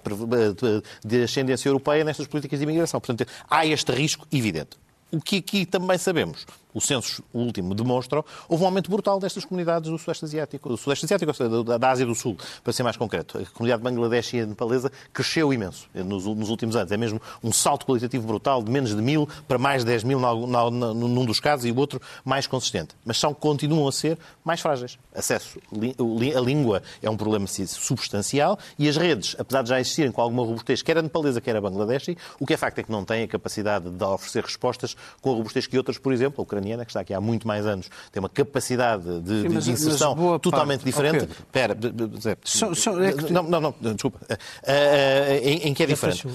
[1.05, 3.01] de ascendência europeia nestas políticas de imigração.
[3.01, 4.70] Portanto, há este risco evidente.
[5.11, 9.90] O que aqui também sabemos, o censo último demonstra, houve um aumento brutal destas comunidades
[9.90, 12.98] do Sudeste Asiático, do Sudeste Asiático, ou seja, da Ásia do Sul, para ser mais
[12.98, 13.38] concreto.
[13.38, 16.92] A comunidade Bangladesh e nepalesa cresceu imenso nos, nos, últimos anos.
[16.92, 20.20] É mesmo um salto qualitativo brutal de menos de mil para mais de 10 mil
[20.20, 22.94] num dos casos e o outro mais consistente.
[23.06, 24.98] Mas são, continuam a ser mais frágeis.
[25.14, 30.20] Acesso, a língua é um problema substancial e as redes, apesar de já existirem com
[30.20, 33.02] alguma robustez, quer a nepalesa, quer a Bangladesh, o que é facto é que não
[33.02, 36.85] têm a capacidade de oferecer respostas com a robustez que outras, por exemplo, a ucraniana,
[36.85, 40.38] que está aqui há muito mais anos, tem uma capacidade de, Sim, mas, de inserção
[40.38, 41.24] totalmente diferente.
[41.24, 44.18] Espera, oh, não, não, não, desculpa.
[44.29, 46.26] Uh, uh, em, em, que é diferente?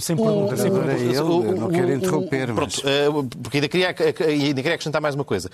[0.00, 1.52] Sem pergunta, sem pergunta.
[1.54, 5.50] não quero interromper, Pronto, uh, porque ainda queria, ainda queria acrescentar mais uma coisa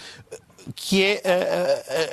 [0.75, 1.21] que é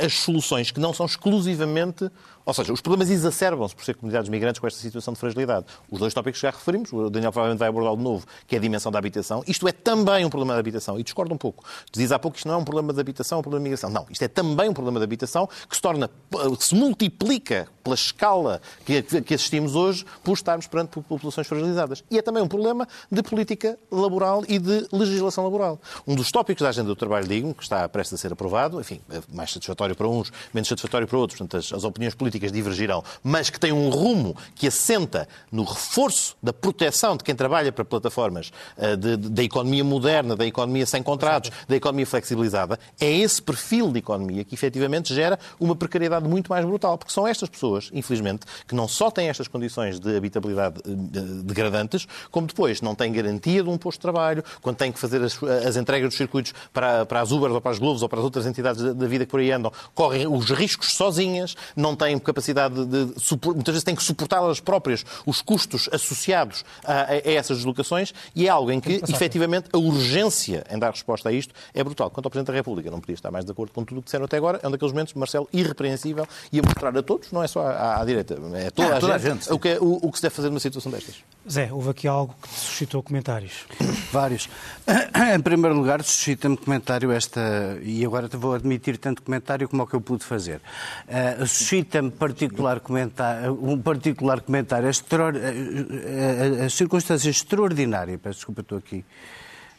[0.04, 2.12] as soluções que não são exclusivamente
[2.46, 5.66] ou seja, os problemas exacerbam-se por ser comunidades migrantes com esta situação de fragilidade.
[5.90, 8.58] Os dois tópicos que já referimos, o Daniel provavelmente vai abordar de novo, que é
[8.58, 9.44] a dimensão da habitação.
[9.48, 11.00] Isto é também um problema de habitação.
[11.00, 11.64] E discordo um pouco.
[11.92, 13.70] Diz há pouco que isto não é um problema de habitação, é um problema de
[13.70, 13.90] migração.
[13.90, 16.10] Não, isto é também um problema de habitação que se torna,
[16.58, 22.04] que se multiplica pela escala que, assistimos hoje por estarmos perante populações fragilizadas.
[22.10, 25.80] E é também um problema de política laboral e de legislação laboral.
[26.08, 29.02] Um dos tópicos da agenda do trabalho digno, que está prestes a ser aprovado, enfim,
[29.10, 32.52] é mais satisfatório para uns, menos satisfatório para outros, portanto, as, as opiniões políticas políticas
[32.52, 37.72] divergirão, mas que tem um rumo que assenta no reforço da proteção de quem trabalha
[37.72, 43.42] para plataformas eh, da economia moderna, da economia sem contratos, da economia flexibilizada, é esse
[43.42, 47.90] perfil de economia que efetivamente gera uma precariedade muito mais brutal, porque são estas pessoas,
[47.94, 53.12] infelizmente, que não só têm estas condições de habitabilidade eh, degradantes, como depois não têm
[53.12, 56.54] garantia de um posto de trabalho, quando têm que fazer as, as entregas dos circuitos
[56.72, 59.26] para, para as Uber ou para as Globos ou para as outras entidades da vida
[59.26, 63.14] que por aí andam, correm os riscos sozinhas, não têm capacidade de.
[63.46, 68.48] muitas vezes têm que suportar elas próprias os custos associados a, a, essas deslocações e
[68.48, 72.10] é algo em que, efetivamente, a urgência em dar resposta a isto é brutal.
[72.10, 74.06] Quanto ao Presidente da República, não podia estar mais de acordo com tudo o que
[74.06, 74.60] disseram até agora.
[74.62, 78.02] É um daqueles momentos, Marcelo, irrepreensível e a mostrar a todos, não é só à,
[78.02, 80.12] à direita, é toda, ah, a, toda gente, a gente, o que, é, o, o
[80.12, 81.16] que se deve fazer numa situação destas.
[81.50, 83.66] Zé, houve aqui algo que suscitou comentários.
[84.12, 84.50] Vários.
[85.36, 89.96] Em primeiro lugar, suscita-me comentário esta, e agora vou admitir tanto comentário como o que
[89.96, 90.62] eu pude fazer.
[91.08, 98.62] Uh, suscita-me particular comentário, um particular comentário, a, a, a, a circunstância extraordinária, peço desculpa,
[98.62, 99.04] estou aqui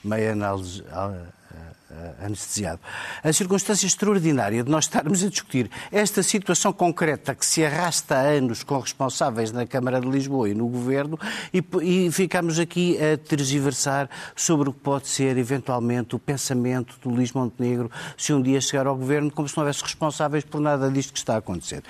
[0.04, 1.41] meio análise uh,
[2.20, 2.80] anestesiado.
[3.22, 8.22] A circunstância extraordinária de nós estarmos a discutir esta situação concreta que se arrasta há
[8.22, 11.18] anos com responsáveis na Câmara de Lisboa e no Governo
[11.52, 17.10] e, e ficamos aqui a tergiversar sobre o que pode ser, eventualmente, o pensamento do
[17.10, 20.90] Luís Montenegro se um dia chegar ao Governo, como se não houvesse responsáveis por nada
[20.90, 21.82] disto que está a acontecer.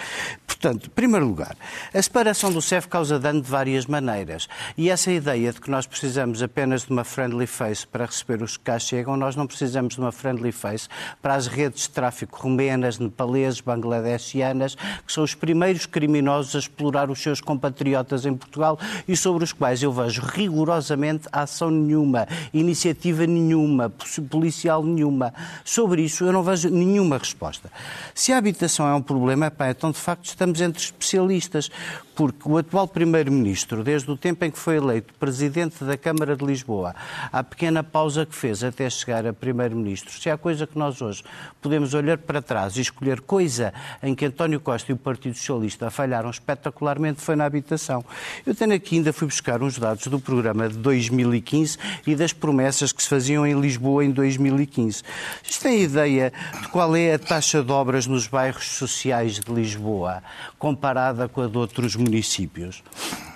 [0.46, 1.56] Portanto, em primeiro lugar,
[1.92, 4.48] a separação do CEF causa dano de várias maneiras.
[4.76, 8.56] E essa ideia de que nós precisamos apenas de uma friendly face para receber os
[8.56, 10.88] que cá chegam, nós não precisamos de uma friendly face
[11.20, 17.10] para as redes de tráfico rumenas, nepaleses, bangladeshianas, que são os primeiros criminosos a explorar
[17.10, 23.26] os seus compatriotas em Portugal e sobre os quais eu vejo rigorosamente ação nenhuma, iniciativa
[23.26, 23.90] nenhuma,
[24.30, 25.32] policial nenhuma.
[25.64, 27.70] Sobre isso eu não vejo nenhuma resposta.
[28.14, 31.70] Se a habitação é um problema, pá, então de facto estamos entre especialistas,
[32.14, 36.44] porque o atual Primeiro-Ministro, desde o tempo em que foi eleito Presidente da Câmara de
[36.44, 36.94] Lisboa,
[37.32, 41.22] a pequena pausa que fez até chegar a Primeiro-Ministro, se há coisa que nós hoje
[41.60, 45.90] podemos olhar para trás e escolher coisa em que António Costa e o Partido Socialista
[45.90, 48.04] falharam espetacularmente foi na habitação.
[48.46, 52.92] Eu tenho aqui, ainda fui buscar uns dados do programa de 2015 e das promessas
[52.92, 55.02] que se faziam em Lisboa em 2015.
[55.42, 60.22] Vocês têm ideia de qual é a taxa de obras nos bairros sociais de Lisboa
[60.58, 62.82] comparada com a de outros municípios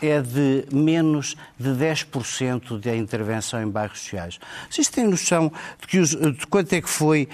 [0.00, 4.38] é de menos de 10% da intervenção em bairros sociais.
[4.70, 7.28] Vocês têm noção de, que os, de quanto é que foi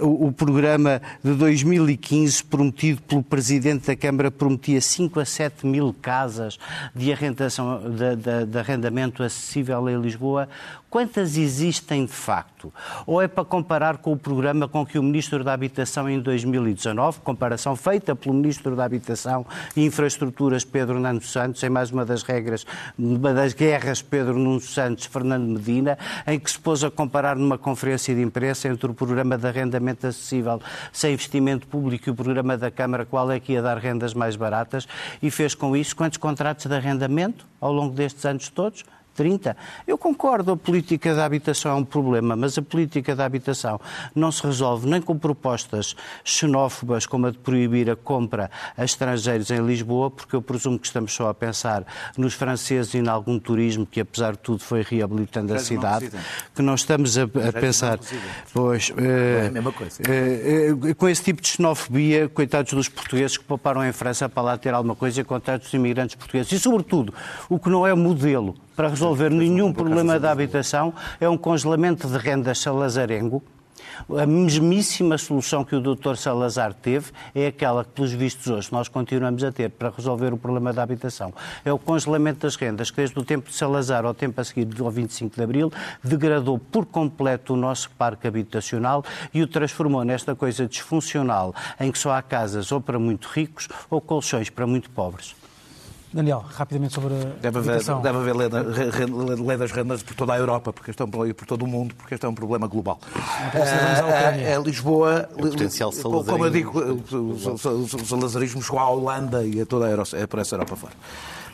[0.00, 5.66] uh, o, o, programa de 2015 prometido pelo Presidente da Câmara, prometia 5 a 7
[5.66, 6.58] mil casas
[6.94, 10.48] de, arrendação, de, de, de arrendamento acessível em Lisboa?
[10.88, 12.72] Quantas existem de facto?
[13.06, 17.20] Ou é para comparar com o programa com que o Ministro da Habitação em 2019,
[17.20, 19.44] comparação feita pelo Ministro da Habitação
[19.76, 22.64] e Infraestruturas Pedro Nuno Santos, em mais uma das regras,
[22.96, 27.58] uma das guerras Pedro Nuno Santos, Fernando Medina, em que se pôs a comparar numa
[27.58, 28.35] conferência de imprensa
[28.68, 30.60] entre o programa de arrendamento acessível
[30.92, 34.36] sem investimento público e o programa da Câmara, qual é que ia dar rendas mais
[34.36, 34.86] baratas,
[35.22, 38.84] e fez com isso quantos contratos de arrendamento ao longo destes anos todos?
[39.16, 39.56] 30.
[39.86, 43.80] Eu concordo, a política da habitação é um problema, mas a política da habitação
[44.14, 49.50] não se resolve nem com propostas xenófobas como a de proibir a compra a estrangeiros
[49.50, 51.84] em Lisboa, porque eu presumo que estamos só a pensar
[52.16, 56.10] nos franceses e em algum turismo que, apesar de tudo, foi reabilitando a cidade,
[56.54, 57.98] que não estamos a, a pensar.
[58.52, 60.02] Pois, é a mesma coisa.
[60.02, 64.42] Uh, uh, com esse tipo de xenofobia, coitados dos portugueses que pouparam em França para
[64.42, 66.52] lá ter alguma coisa, e coitados dos imigrantes portugueses.
[66.52, 67.14] E, sobretudo,
[67.48, 72.18] o que não é modelo para resolver nenhum problema da habitação é um congelamento de
[72.18, 73.42] rendas salazarengo,
[74.16, 76.16] a mesmíssima solução que o Dr.
[76.16, 80.36] Salazar teve é aquela que, pelos vistos, hoje nós continuamos a ter para resolver o
[80.36, 81.32] problema da habitação.
[81.64, 84.68] É o congelamento das rendas, que desde o tempo de Salazar ao tempo a seguir,
[84.80, 90.34] ao 25 de Abril, degradou por completo o nosso parque habitacional e o transformou nesta
[90.34, 94.90] coisa disfuncional, em que só há casas ou para muito ricos ou colchões para muito
[94.90, 95.34] pobres.
[96.16, 98.48] Daniel, rapidamente sobre a deve haver, deve haver lei,
[99.36, 101.66] lei das rendas por toda a Europa, porque este é um problema, por todo o
[101.66, 102.98] mundo, porque este é um problema global.
[103.54, 109.66] É, é, Lisboa, é potencial como eu digo, o salazarismo chegou à Holanda e a
[109.66, 110.94] toda a Europa, é por essa Europa fora.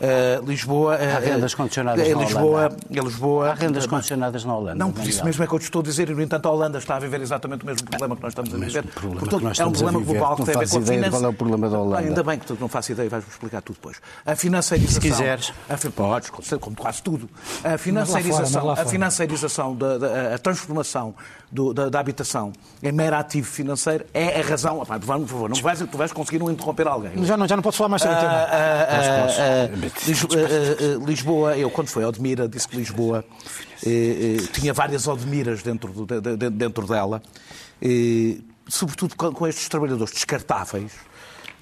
[0.02, 0.96] Uh, Lisboa.
[0.96, 2.76] Há rendas condicionadas é, na Lisboa, Holanda.
[2.90, 3.50] Lisboa.
[3.50, 4.74] Há rendas condicionadas na Holanda.
[4.74, 6.50] Não, por isso mesmo é que eu te estou a dizer, e no entanto a
[6.50, 8.82] Holanda está a viver exatamente o mesmo problema que nós estamos a viver.
[8.82, 11.10] Portanto, é um problema global que tem a ver com a finança.
[11.10, 12.08] Qual é o problema da Holanda?
[12.08, 14.00] Ainda bem que tu não faço ideia, vais-me explicar tudo depois.
[14.26, 15.00] A financiarização.
[15.00, 15.52] Se quiseres.
[15.68, 17.30] A, podes, como quase tudo.
[17.62, 21.14] A financiarização, a financiarização, da, da, a transformação
[21.52, 24.80] do, da, da, habitação em mero ativo financeiro é a razão.
[24.80, 27.24] Opa, por favor, não vais, tu vais conseguir não interromper alguém.
[27.24, 28.46] Já não, já não posso falar mais sobre o tema.
[31.06, 33.22] Lisboa, eu quando fui a Odmira, disse que Lisboa
[33.84, 37.22] eh, eh, tinha várias Odmiras dentro, do, de, dentro dela,
[37.82, 40.92] eh, sobretudo com, com estes trabalhadores descartáveis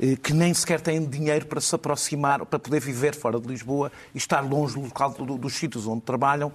[0.00, 3.92] eh, que nem sequer têm dinheiro para se aproximar, para poder viver fora de Lisboa
[4.14, 6.50] e estar longe do local dos sítios onde trabalham,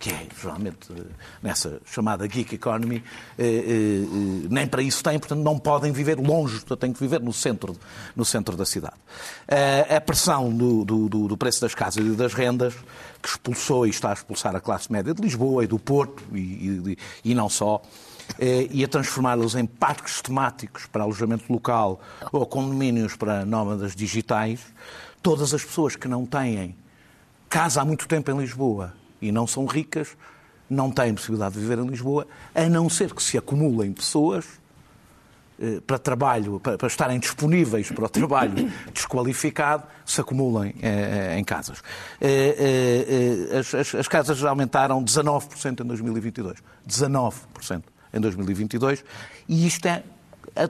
[0.00, 0.88] que é geralmente
[1.42, 3.02] nessa chamada geek economy,
[3.36, 7.32] eh, eh, nem para isso têm, portanto não podem viver longe, têm que viver no
[7.32, 7.76] centro,
[8.14, 8.96] no centro da cidade.
[9.94, 12.74] A pressão do, do, do preço das casas e das rendas,
[13.20, 16.38] que expulsou e está a expulsar a classe média de Lisboa e do Porto, e,
[16.38, 17.82] e, e não só,
[18.70, 22.00] e a transformá-los em parques temáticos para alojamento local
[22.32, 24.60] ou condomínios para nómadas digitais,
[25.20, 26.76] todas as pessoas que não têm
[27.48, 30.16] casa há muito tempo em Lisboa e não são ricas,
[30.68, 34.44] não têm possibilidade de viver em Lisboa, a não ser que se acumulem pessoas
[35.60, 41.42] eh, para trabalho, para, estarem disponíveis para o trabalho desqualificado, se acumulem eh, eh, em
[41.42, 41.82] casas.
[43.58, 46.58] As, as, as casas aumentaram 19% em 2022.
[46.88, 47.82] 19%
[48.14, 49.04] em 2022.
[49.48, 50.02] E isto é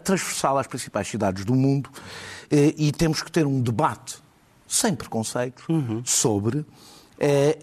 [0.03, 1.91] transversal às principais cidades do mundo
[2.51, 4.17] e temos que ter um debate
[4.67, 6.03] sem preconceitos uhum.
[6.05, 6.65] sobre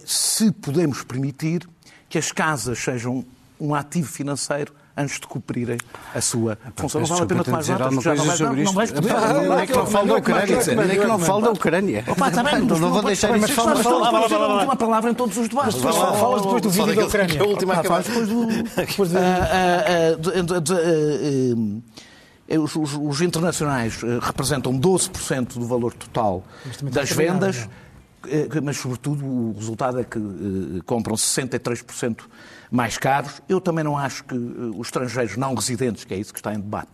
[0.06, 1.68] se podemos permitir
[2.10, 3.26] que as casas sejam
[3.60, 5.78] um ativo financeiro antes de cumprirem
[6.14, 7.02] a sua função.
[7.02, 9.48] Não vale a pena tomar notas, já não vais, não, não poder.
[9.48, 10.56] Não é que não falo da Ucrânia.
[10.56, 12.04] É que não falo da Ucrânia.
[12.08, 13.38] Opa, está bem, não vou deixar.
[13.38, 15.76] Mas fala a última palavra em todos os debates.
[15.82, 17.42] Falas depois do vídeo da Ucrânia.
[17.42, 18.48] A última depois do...
[23.10, 26.44] Os internacionais representam 12% do valor total
[26.84, 27.85] das vendas eh,
[28.64, 32.22] mas sobretudo o resultado é que uh, compram 63%
[32.72, 33.42] mais caros.
[33.48, 36.54] Eu também não acho que uh, os estrangeiros não residentes, que é isso que está
[36.54, 36.92] em debate,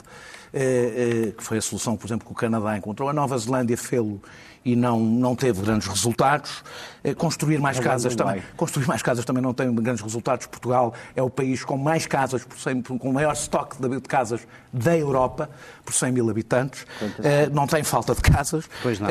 [1.38, 4.22] que foi a solução, por exemplo, que o Canadá encontrou, a Nova Zelândia fê-lo
[4.64, 6.64] e não, não teve grandes resultados.
[7.04, 8.44] Eh, construir mais não casas também.
[8.56, 10.46] Construir mais casas também não tem grandes resultados.
[10.46, 14.42] Portugal é o país com mais casas, por 100, com o maior estoque de casas
[14.72, 15.50] da Europa,
[15.84, 16.84] por 100 mil habitantes.
[17.02, 18.70] Uh, não tem falta de casas.
[18.84, 19.08] Pois não.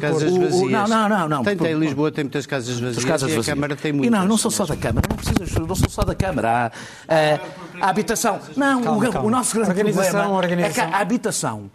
[0.00, 0.70] Casas vazias.
[0.70, 1.28] Não, não, não.
[1.28, 1.42] não.
[1.42, 3.48] Tem, tem, Lisboa tem muitas casas vazias As casas vazias.
[3.48, 4.06] a Câmara tem muitas.
[4.08, 5.08] E não, não são só da Câmara.
[5.10, 6.70] Não, precisas, não são só da Câmara.
[7.08, 7.40] Há,
[7.80, 8.40] a habitação.
[8.56, 9.28] Não, calma, o, calma.
[9.28, 11.68] o, nosso grande problema é que a habitação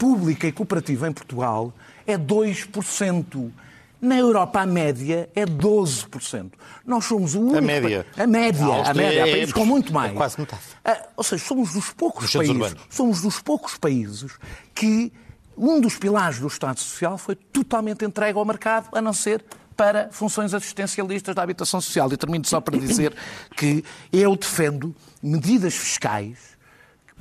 [0.00, 1.74] pública e cooperativa em Portugal
[2.06, 3.52] é 2%.
[4.00, 6.52] Na Europa, a média é 12%.
[6.86, 7.58] Nós somos o único.
[7.58, 8.06] A média.
[8.16, 8.64] A média.
[8.64, 9.24] A, a média.
[9.24, 10.12] Há é países com muito mais.
[10.12, 10.62] É quase metade.
[10.82, 12.76] Ah, ou seja, somos dos poucos países.
[12.88, 14.38] Somos dos poucos países
[14.74, 15.12] que
[15.54, 19.44] um dos pilares do Estado Social foi totalmente entregue ao mercado, a não ser
[19.76, 22.10] para funções assistencialistas da habitação social.
[22.10, 23.14] E termino só para dizer
[23.54, 26.58] que eu defendo medidas fiscais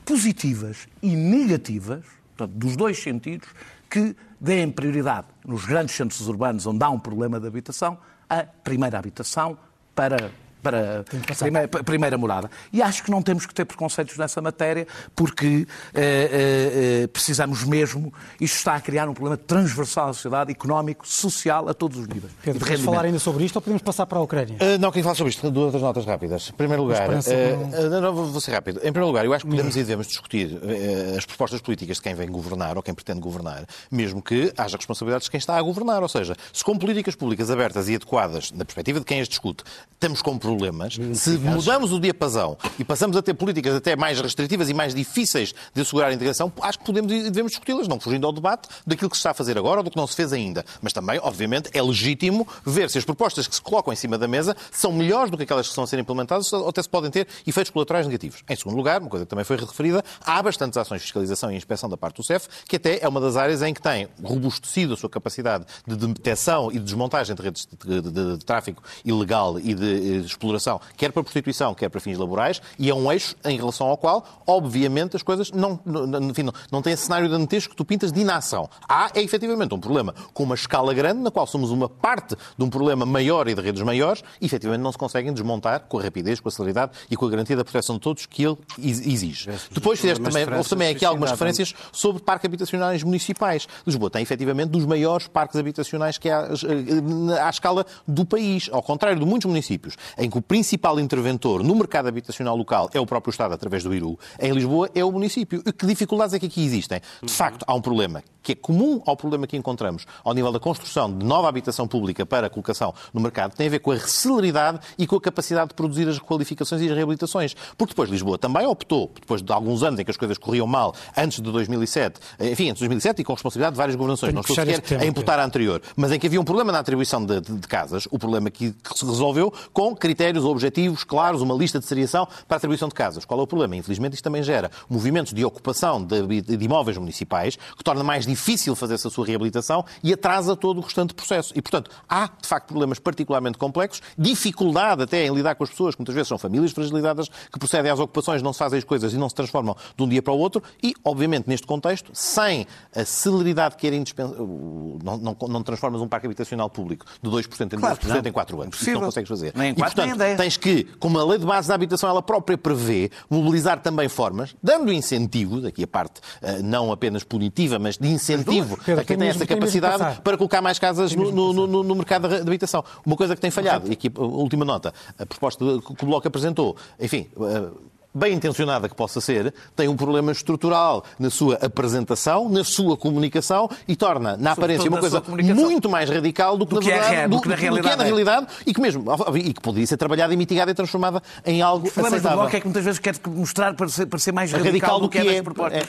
[0.05, 2.05] positivas e negativas,
[2.39, 3.47] portanto, dos dois sentidos,
[3.89, 7.97] que deem prioridade nos grandes centros urbanos onde há um problema de habitação,
[8.29, 9.57] a primeira habitação
[9.93, 12.49] para para a primeira, primeira, morada.
[12.71, 18.13] E acho que não temos que ter preconceitos nessa matéria, porque eh, eh, precisamos mesmo.
[18.39, 22.31] Isto está a criar um problema transversal à sociedade, económico, social, a todos os níveis.
[22.43, 24.55] Pedro, queres falar ainda sobre isto ou podemos passar para a Ucrânia?
[24.55, 25.49] Uh, não, queria falar sobre isto.
[25.49, 26.49] Duas outras notas rápidas.
[26.49, 28.77] Em primeiro lugar, uh, não, não, vou ser rápido.
[28.79, 32.03] Em primeiro lugar, eu acho que podemos e devemos discutir uh, as propostas políticas de
[32.03, 35.61] quem vem governar ou quem pretende governar, mesmo que haja responsabilidades de quem está a
[35.61, 36.01] governar.
[36.01, 39.63] Ou seja, se com políticas públicas abertas e adequadas, na perspectiva de quem as discute,
[39.99, 44.69] temos como problemas, se mudamos o diapasão e passamos a ter políticas até mais restritivas
[44.69, 48.25] e mais difíceis de assegurar a integração, acho que podemos e devemos discuti-las, não fugindo
[48.25, 50.33] ao debate daquilo que se está a fazer agora ou do que não se fez
[50.33, 50.65] ainda.
[50.81, 54.27] Mas também, obviamente, é legítimo ver se as propostas que se colocam em cima da
[54.27, 57.11] mesa são melhores do que aquelas que estão a ser implementadas ou até se podem
[57.11, 58.43] ter efeitos colaterais negativos.
[58.49, 61.55] Em segundo lugar, uma coisa que também foi referida, há bastantes ações de fiscalização e
[61.55, 64.93] inspeção da parte do CEF, que até é uma das áreas em que tem robustecido
[64.93, 68.81] a sua capacidade de detecção e de desmontagem de redes de, de, de, de tráfico
[69.03, 73.11] ilegal e de, de exploração, quer para prostituição, quer para fins laborais, e é um
[73.11, 77.03] eixo em relação ao qual, obviamente, as coisas não, não, enfim, não, não têm esse
[77.03, 78.69] cenário dantesco que tu pintas de inação.
[78.87, 82.63] Há, é efetivamente, um problema com uma escala grande, na qual somos uma parte de
[82.63, 86.01] um problema maior e de redes maiores, e efetivamente não se conseguem desmontar com a
[86.01, 89.49] rapidez, com a celeridade e com a garantia da proteção de todos que ele exige.
[89.71, 93.67] Depois fizeste também, houve também aqui algumas referências sobre parques habitacionais municipais.
[93.85, 98.81] Lisboa tem efetivamente dos maiores parques habitacionais que há eh, à escala do país, ao
[98.81, 103.05] contrário de muitos municípios, em que o principal interventor no mercado habitacional local é o
[103.05, 105.61] próprio Estado através do IRU, em Lisboa é o município.
[105.65, 107.01] E que dificuldades é que aqui existem?
[107.21, 110.59] De facto, há um problema que é comum ao problema que encontramos ao nível da
[110.59, 114.79] construção de nova habitação pública para colocação no mercado, tem a ver com a celeridade
[114.97, 117.55] e com a capacidade de produzir as requalificações e as reabilitações.
[117.77, 120.95] Porque depois Lisboa também optou, depois de alguns anos em que as coisas corriam mal,
[121.15, 124.55] antes de 2007, enfim, antes de 2007 e com responsabilidade de várias governações, não estou
[124.55, 127.53] sequer a imputar a anterior, mas em que havia um problema na atribuição de, de,
[127.53, 131.85] de casas, o problema que, que, se resolveu com critérios objetivos, claros, uma lista de
[131.85, 133.25] seriação para a atribuição de casas.
[133.25, 133.75] Qual é o problema?
[133.75, 138.75] Infelizmente isto também gera movimentos de ocupação de, de imóveis municipais que torna mais difícil
[138.75, 141.53] fazer essa sua reabilitação e atrasa todo o restante processo.
[141.55, 145.95] E, portanto, há, de facto, problemas particularmente complexos, dificuldade até em lidar com as pessoas,
[145.95, 149.13] que muitas vezes são famílias fragilizadas, que procedem às ocupações, não se fazem as coisas
[149.13, 152.67] e não se transformam de um dia para o outro, e, obviamente, neste contexto, sem
[152.95, 157.73] a celeridade que era indispensável, não, não, não transformas um parque habitacional público de 2%
[157.73, 158.81] em claro, 2% em 4 anos.
[158.81, 159.53] Isso não consegues fazer.
[159.55, 162.21] Nem em 4, e, portanto, tens que, como a lei de base da habitação ela
[162.21, 167.97] própria prevê, mobilizar também formas, dando incentivos, aqui a parte uh, não apenas punitiva, mas
[167.97, 171.83] de incentivo Pedro, a quem tem, essa capacidade para colocar mais casas no, no, no,
[171.83, 172.83] no, mercado de habitação.
[173.05, 176.27] Uma coisa que tem falhado, e aqui a última nota, a proposta que o Bloco
[176.27, 182.49] apresentou, enfim, uh, bem intencionada que possa ser, tem um problema estrutural na sua apresentação,
[182.49, 185.23] na sua comunicação e torna, na aparência, uma coisa
[185.55, 187.97] muito mais radical do que, do verdade, é, do, do, que, na realidade, que é
[187.97, 189.05] na realidade e que mesmo
[189.35, 192.37] e que poderia ser trabalhada e mitigada e transformada em algo o problema aceitável.
[192.37, 194.99] do Bloco é que muitas vezes quer mostrar para ser, para ser mais radical, radical
[194.99, 195.83] do, que, que é, é propostas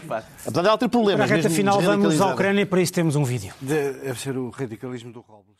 [0.46, 1.26] é, de ela ter problemas.
[1.26, 3.52] Para a reta final vamos à Ucrânia, para isso temos um vídeo.
[3.60, 5.59] Deve ser o radicalismo do Robles.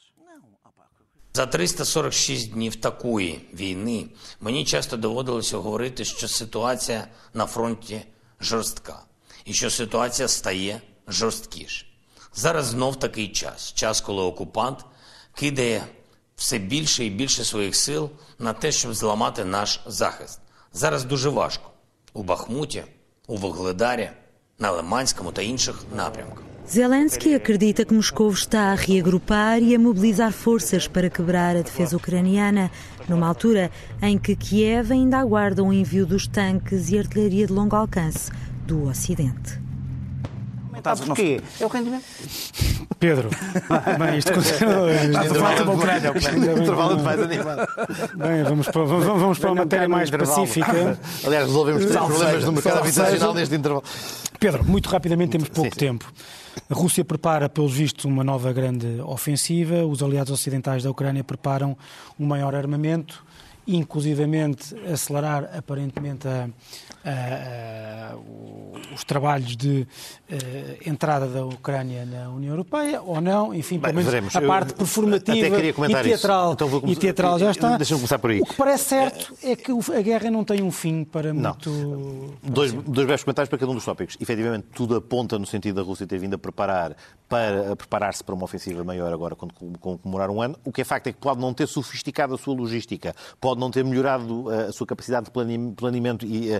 [1.34, 4.06] За 346 днів такої війни
[4.40, 8.02] мені часто доводилося говорити, що ситуація на фронті
[8.40, 9.02] жорстка
[9.44, 11.86] і що ситуація стає жорсткіше.
[12.34, 14.84] Зараз знов такий час, час, коли окупант
[15.34, 15.86] кидає
[16.36, 20.40] все більше і більше своїх сил на те, щоб зламати наш захист.
[20.72, 21.70] Зараз дуже важко
[22.12, 22.84] у Бахмуті,
[23.26, 24.10] у Вогледарі,
[24.58, 26.49] на Лиманському та інших напрямках.
[26.70, 31.96] Zelensky acredita que Moscou está a reagrupar e a mobilizar forças para quebrar a defesa
[31.96, 32.70] ucraniana,
[33.08, 37.74] numa altura em que Kiev ainda aguarda o envio dos tanques e artilharia de longo
[37.74, 38.30] alcance
[38.68, 39.60] do Ocidente.
[41.06, 41.40] Porquê?
[41.58, 42.04] É o rendimento.
[42.98, 43.30] Pedro,
[43.98, 44.92] bem, isto continua.
[45.04, 46.12] Intervalo da Ucrânia.
[46.60, 47.68] Intervalo de mais animado.
[48.14, 50.98] Bem, vamos para, vamos para uma matéria mais pacífica.
[51.24, 53.84] Aliás, resolvemos os problemas do mercado habitacional neste intervalo.
[54.40, 55.86] Pedro, muito rapidamente, temos pouco sim, sim.
[55.86, 56.10] tempo.
[56.70, 59.84] A Rússia prepara, pelos vistos, uma nova grande ofensiva.
[59.84, 61.76] Os aliados ocidentais da Ucrânia preparam
[62.18, 63.22] um maior armamento,
[63.76, 66.48] inclusivamente acelerar aparentemente a,
[67.04, 68.16] a, a,
[68.94, 69.86] os trabalhos de
[70.30, 74.36] uh, entrada da Ucrânia na União Europeia ou não, enfim, pelo menos veremos.
[74.36, 77.76] a parte performativa e teatral, então e teatral já está.
[77.76, 78.40] Deixa-me começar por aí.
[78.40, 81.50] O que parece certo é que a guerra não tem um fim para não.
[81.50, 82.34] muito.
[82.42, 84.16] Dois, dois breves comentários para cada um dos tópicos.
[84.20, 86.96] Efetivamente, tudo aponta no sentido da Rússia ter vindo a preparar
[87.28, 90.56] para preparar-se para uma ofensiva maior agora, quando comemorar um ano.
[90.64, 93.70] O que é facto é que pode não ter sofisticado a sua logística, pode não
[93.70, 96.50] ter melhorado a sua capacidade de planeamento e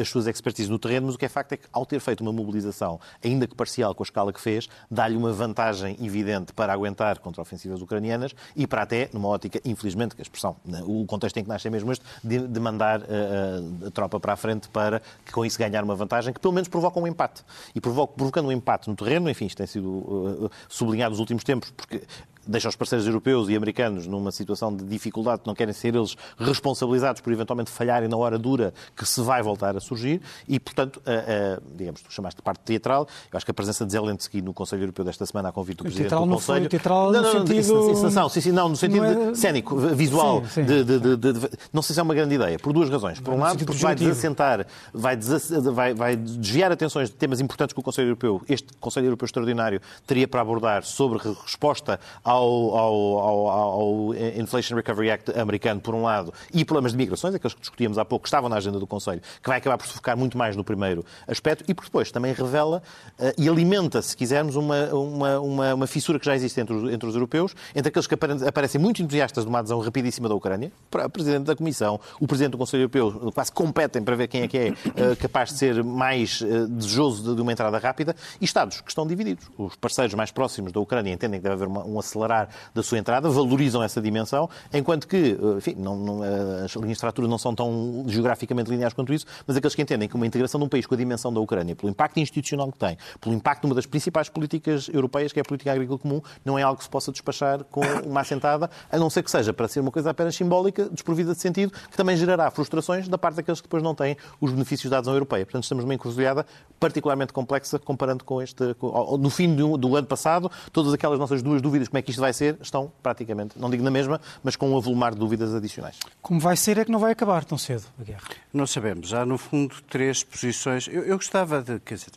[0.00, 2.20] as suas expertises no terreno, mas o que é facto é que, ao ter feito
[2.20, 6.72] uma mobilização, ainda que parcial com a escala que fez, dá-lhe uma vantagem evidente para
[6.72, 11.04] aguentar contra ofensivas ucranianas e para até, numa ótica, infelizmente, que a expressão, né, o
[11.06, 15.00] contexto em que nasce é mesmo este, de, mandar a, tropa para a frente para
[15.24, 17.42] que com isso ganhar uma vantagem que pelo menos provoca um empate.
[17.74, 21.70] E provoca, provocando um empate no terreno, enfim, isto tem sido sublinhado nos últimos tempos,
[21.70, 22.02] porque
[22.50, 27.20] deixa os parceiros europeus e americanos numa situação de dificuldade, não querem ser eles responsabilizados
[27.20, 31.10] por eventualmente falharem na hora dura que se vai voltar a surgir e, portanto, a,
[31.56, 34.52] a, digamos, tu chamaste de parte teatral, eu acho que a presença de Zelensky no
[34.52, 36.54] Conselho Europeu desta semana a convite do Presidente teatral do Conselho...
[36.54, 37.90] Não foi teatral não, não, no sentido...
[37.90, 39.34] Encenação, sim, sim, não, no sentido é...
[39.34, 40.64] cénico, visual, sim, sim.
[40.64, 43.20] De, de, de, de, não sei se é uma grande ideia, por duas razões.
[43.20, 47.80] Por um lado, porque vai desassentar, vai, vai, vai desviar atenções de temas importantes que
[47.80, 53.48] o Conselho Europeu, este Conselho Europeu Extraordinário, teria para abordar sobre resposta ao, ao ao,
[53.48, 57.98] ao, Inflation Recovery Act americano, por um lado, e problemas de migrações, aqueles que discutíamos
[57.98, 60.36] há pouco, que estavam na agenda do Conselho, que vai acabar por se focar muito
[60.36, 62.82] mais no primeiro aspecto, e por depois também revela
[63.18, 66.92] uh, e alimenta, se quisermos, uma, uma, uma, uma, fissura que já existe entre os,
[66.92, 68.14] entre os europeus, entre aqueles que
[68.46, 72.26] aparecem muito entusiastas de uma adesão rapidíssima da Ucrânia, para o Presidente da Comissão, o
[72.26, 75.58] Presidente do Conselho Europeu, quase competem para ver quem é que é uh, capaz de
[75.58, 79.48] ser mais uh, desejoso de, de, uma entrada rápida, e Estados que estão divididos.
[79.56, 82.98] Os parceiros mais próximos da Ucrânia entendem que deve haver uma, um acelerar da sua
[82.98, 87.28] entrada, valorizam essa dimensão, enquanto que, eh, enfim, não, não, eh, as linhas de fratura
[87.28, 90.66] não são tão geograficamente lineares quanto isso, mas aqueles que entendem que uma integração de
[90.66, 93.66] um país com a dimensão da Ucrânia, pelo impacto institucional que tem, pelo impacto de
[93.66, 96.84] uma das principais políticas europeias, que é a política agrícola comum, não é algo que
[96.84, 100.10] se possa despachar com uma assentada, a não ser que seja para ser uma coisa
[100.10, 103.94] apenas simbólica, desprovida de sentido, que também gerará frustrações da parte daqueles que depois não
[103.94, 105.44] têm os benefícios da adesão europeia.
[105.44, 106.46] Portanto, estamos numa encruzilhada
[106.78, 108.74] particularmente complexa comparando com este.
[109.18, 112.32] No fim do ano passado, todas aquelas nossas duas dúvidas, como é que isto vai
[112.32, 115.96] ser, estão praticamente, não digo na mesma, mas com um avolumar de dúvidas adicionais.
[116.20, 118.22] Como vai ser é que não vai acabar tão cedo a guerra?
[118.52, 119.14] Não sabemos.
[119.14, 120.88] Há, no fundo, três posições.
[120.88, 121.80] Eu, eu gostava de.
[121.80, 122.10] Quer dizer,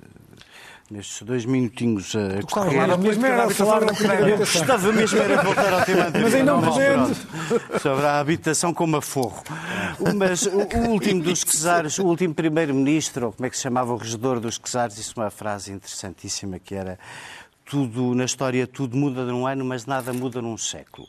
[0.93, 2.97] nestes dois minutinhos a tu correr.
[2.97, 3.93] Mesmo era falar da
[4.37, 7.17] Gostava mesmo era voltar ao tema Mas ainda não podemos.
[7.81, 9.43] Sobre a habitação como aforro.
[10.15, 13.93] Mas o, o último dos Cesares, o último primeiro-ministro, ou como é que se chamava
[13.93, 16.99] o regedor dos Cesares, disse uma frase interessantíssima que era
[17.73, 21.07] tudo na história tudo muda num ano, mas nada muda num século.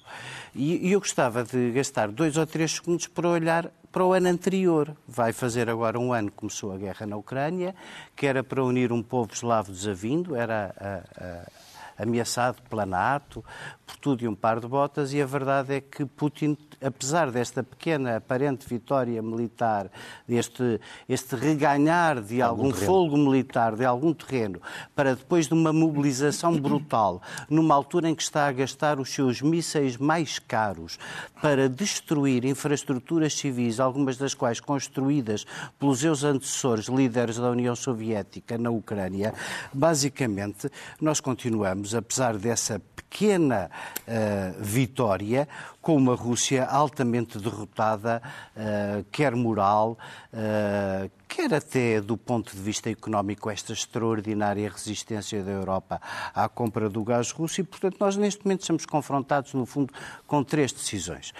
[0.54, 4.28] E, e eu gostava de gastar dois ou três segundos para olhar para o ano
[4.28, 4.96] anterior.
[5.06, 7.74] Vai fazer agora um ano que começou a guerra na Ucrânia,
[8.16, 13.44] que era para unir um povo eslavo desavindo, era a, a, ameaçado pela NATO,
[13.86, 17.62] por tudo e um par de botas, e a verdade é que Putin apesar desta
[17.62, 19.90] pequena aparente vitória militar,
[20.28, 24.60] deste este reganhar de algum, algum militar, de algum terreno,
[24.94, 29.40] para depois de uma mobilização brutal, numa altura em que está a gastar os seus
[29.40, 30.98] mísseis mais caros
[31.40, 35.46] para destruir infraestruturas civis, algumas das quais construídas
[35.78, 39.32] pelos seus antecessores, líderes da União Soviética na Ucrânia,
[39.72, 40.70] basicamente
[41.00, 42.80] nós continuamos, apesar dessa
[43.14, 43.70] pequena
[44.06, 45.48] uh, vitória,
[45.80, 48.22] com uma Rússia altamente derrotada,
[48.56, 49.98] uh, quer moral,
[50.32, 56.00] uh, quer até do ponto de vista económico, esta extraordinária resistência da Europa
[56.34, 57.60] à compra do gás russo.
[57.60, 59.92] E, portanto, nós neste momento estamos confrontados, no fundo,
[60.26, 61.32] com três decisões.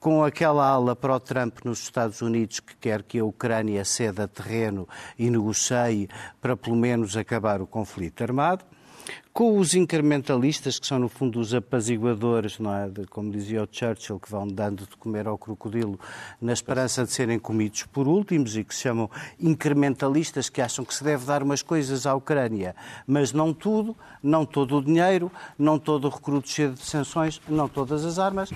[0.00, 4.26] Com aquela ala para o Trump nos Estados Unidos que quer que a Ucrânia ceda
[4.26, 6.08] terreno e negocie
[6.40, 8.64] para pelo menos acabar o conflito armado
[9.32, 12.86] com os incrementalistas, que são no fundo os apaziguadores, não é?
[12.86, 15.98] De, como dizia o Churchill, que vão dando de comer ao crocodilo
[16.38, 19.10] na esperança de serem comidos por últimos e que se chamam
[19.40, 22.76] incrementalistas, que acham que se deve dar umas coisas à Ucrânia,
[23.06, 27.68] mas não tudo, não todo o dinheiro, não todo o recruto cheio de sanções, não
[27.68, 28.50] todas as armas.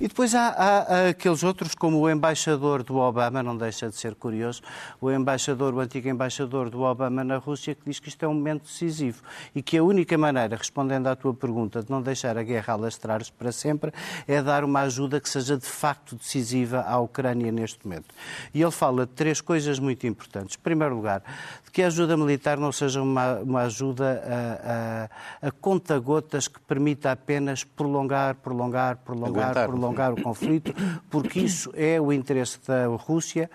[0.00, 3.96] E depois há, há, há, aqueles outros, como o embaixador do Obama, não deixa de
[3.96, 4.62] ser curioso,
[5.00, 8.34] o embaixador, o antigo embaixador do Obama na Rússia, que diz que isto é um
[8.34, 9.22] momento decisivo
[9.54, 13.32] e que a única maneira, respondendo à tua pergunta, de não deixar a guerra alastrar-se
[13.32, 13.92] para sempre,
[14.26, 18.14] é dar uma ajuda que seja de facto decisiva à Ucrânia neste momento.
[18.54, 20.56] E ele fala de três coisas muito importantes.
[20.56, 21.22] Em primeiro lugar,
[21.64, 26.60] de que a ajuda militar não seja uma, uma ajuda a, a, a conta-gotas que
[26.60, 29.68] permita apenas prolongar, prolongar, prolongar, Aguentar.
[29.68, 30.72] prolongar o conflito,
[31.10, 33.50] porque isso é o interesse da Rússia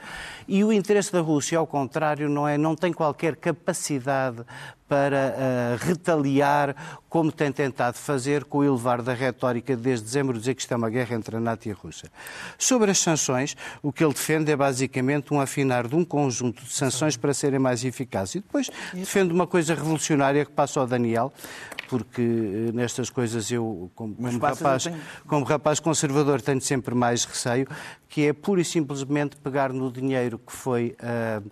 [0.48, 4.44] e o interesse da Rússia, ao contrário, não é, não tem qualquer capacidade
[4.88, 6.76] para uh, retaliar,
[7.10, 10.78] como tem tentado fazer com o elevar da retórica desde dezembro, dizer que isto é
[10.78, 12.10] uma guerra entre a NATO e a Rússia.
[12.58, 16.74] Sobre as sanções, o que ele defende é basicamente um afinar de um conjunto de
[16.74, 18.36] sanções para serem mais eficazes.
[18.36, 21.34] E depois defende uma coisa revolucionária que passa ao Daniel,
[21.90, 24.88] porque eh, nestas coisas eu, como, como rapaz,
[25.26, 27.68] como rapaz conservador, tenho sempre mais receio,
[28.10, 31.46] que é pura e simplesmente pegar no dinheiro que foi uh,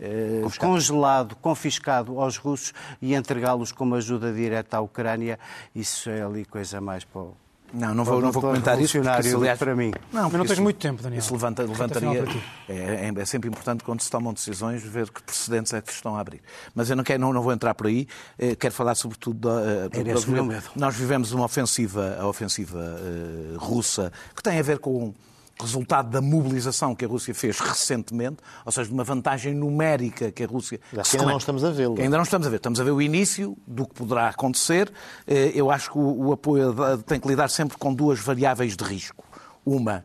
[0.00, 5.38] uh, congelado, confiscado aos russos e entregá-los como ajuda direta à Ucrânia.
[5.74, 7.36] Isso é ali coisa mais para o
[7.72, 9.92] não, não vou, não vou comentar isso, porque isso, aliás, para mim.
[10.12, 11.18] Não, Mas não tens muito tempo, Daniel.
[11.18, 12.24] Isso levanta, levantaria.
[12.68, 16.14] É, é, é, sempre importante quando se tomam decisões ver que precedentes é que estão
[16.14, 16.42] a abrir.
[16.74, 18.06] Mas eu não, quero, não, não vou entrar por aí.
[18.38, 19.88] Eh, quero falar sobretudo da.
[19.88, 20.70] Do, medo.
[20.76, 25.14] Nós vivemos uma ofensiva, a ofensiva uh, russa que tem a ver com
[25.60, 30.44] resultado da mobilização que a Rússia fez recentemente, ou seja, de uma vantagem numérica que
[30.44, 30.80] a Rússia.
[30.96, 32.00] Acho que ainda não estamos a vê-lo.
[32.00, 32.56] Ainda não estamos a ver.
[32.56, 34.92] Estamos a ver o início do que poderá acontecer.
[35.26, 36.74] Eh, eu acho que o apoio
[37.06, 39.24] tem que lidar sempre com duas variáveis de risco.
[39.64, 40.04] Uma,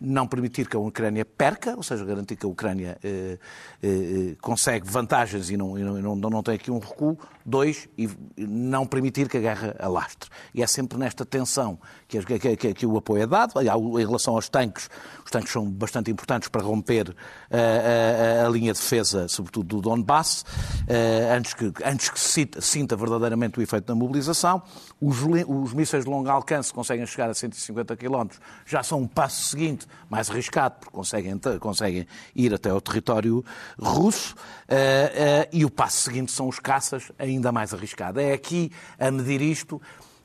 [0.00, 3.38] não permitir que a Ucrânia perca, ou seja, garantir que a Ucrânia eh,
[3.82, 7.18] eh, consegue vantagens e não, e não, não, não tem aqui um recuo.
[7.44, 10.28] Dois, e não permitir que a guerra alastre.
[10.54, 13.54] E é sempre nesta tensão que, que, que, que o apoio é dado.
[13.60, 14.90] Em relação aos tanques,
[15.24, 17.14] os tanques são bastante importantes para romper
[17.50, 20.44] a, eh, a, a linha de defesa, sobretudo do Donbass,
[20.86, 24.62] eh, antes que, antes que se sinta verdadeiramente o efeito da mobilização.
[25.00, 28.28] Os, os mísseis de longo alcance conseguem chegar a 150 km,
[28.66, 33.44] já são um passo seguinte, mais arriscado, porque conseguem, conseguem ir até ao território
[33.78, 34.34] russo.
[34.34, 38.20] Uh, uh, e o passo seguinte são os caças, ainda mais arriscado.
[38.20, 39.80] É aqui a medir isto.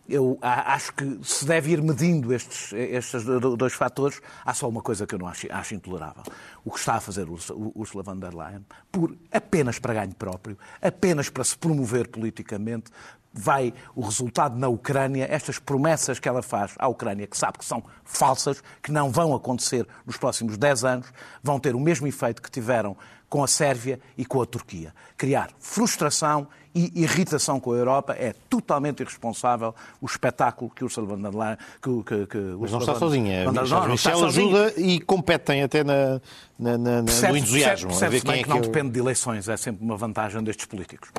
[0.07, 3.24] Eu acho que se deve ir medindo estes, estes
[3.57, 4.22] dois fatores.
[4.45, 6.22] Há só uma coisa que eu não acho, acho intolerável.
[6.63, 11.30] O que está a fazer Ursula von der Leyen, por, apenas para ganho próprio, apenas
[11.30, 12.91] para se promover politicamente,
[13.38, 17.65] vai o resultado na Ucrânia, estas promessas que ela faz à Ucrânia, que sabe que
[17.65, 21.13] são falsas, que não vão acontecer nos próximos 10 anos,
[21.43, 22.95] vão ter o mesmo efeito que tiveram
[23.29, 24.93] com a Sérvia e com a Turquia.
[25.17, 31.21] Criar frustração e irritação com a Europa é totalmente irresponsável o espetáculo que Ursula von
[31.21, 31.57] der Leyen...
[31.81, 33.45] Que, que, que Mas não está sozinha.
[33.45, 36.21] Não, não, não está ajuda e competem até na,
[36.59, 37.89] na, na, no entusiasmo.
[37.89, 40.65] Percebe, percebe bem é que, que não depende de eleições, é sempre uma vantagem destes
[40.65, 41.09] políticos.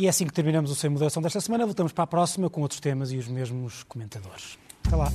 [0.00, 1.66] E é assim que terminamos o Sem Moderação desta semana.
[1.66, 4.56] Voltamos para a próxima com outros temas e os mesmos comentadores.
[4.82, 5.12] Até lá.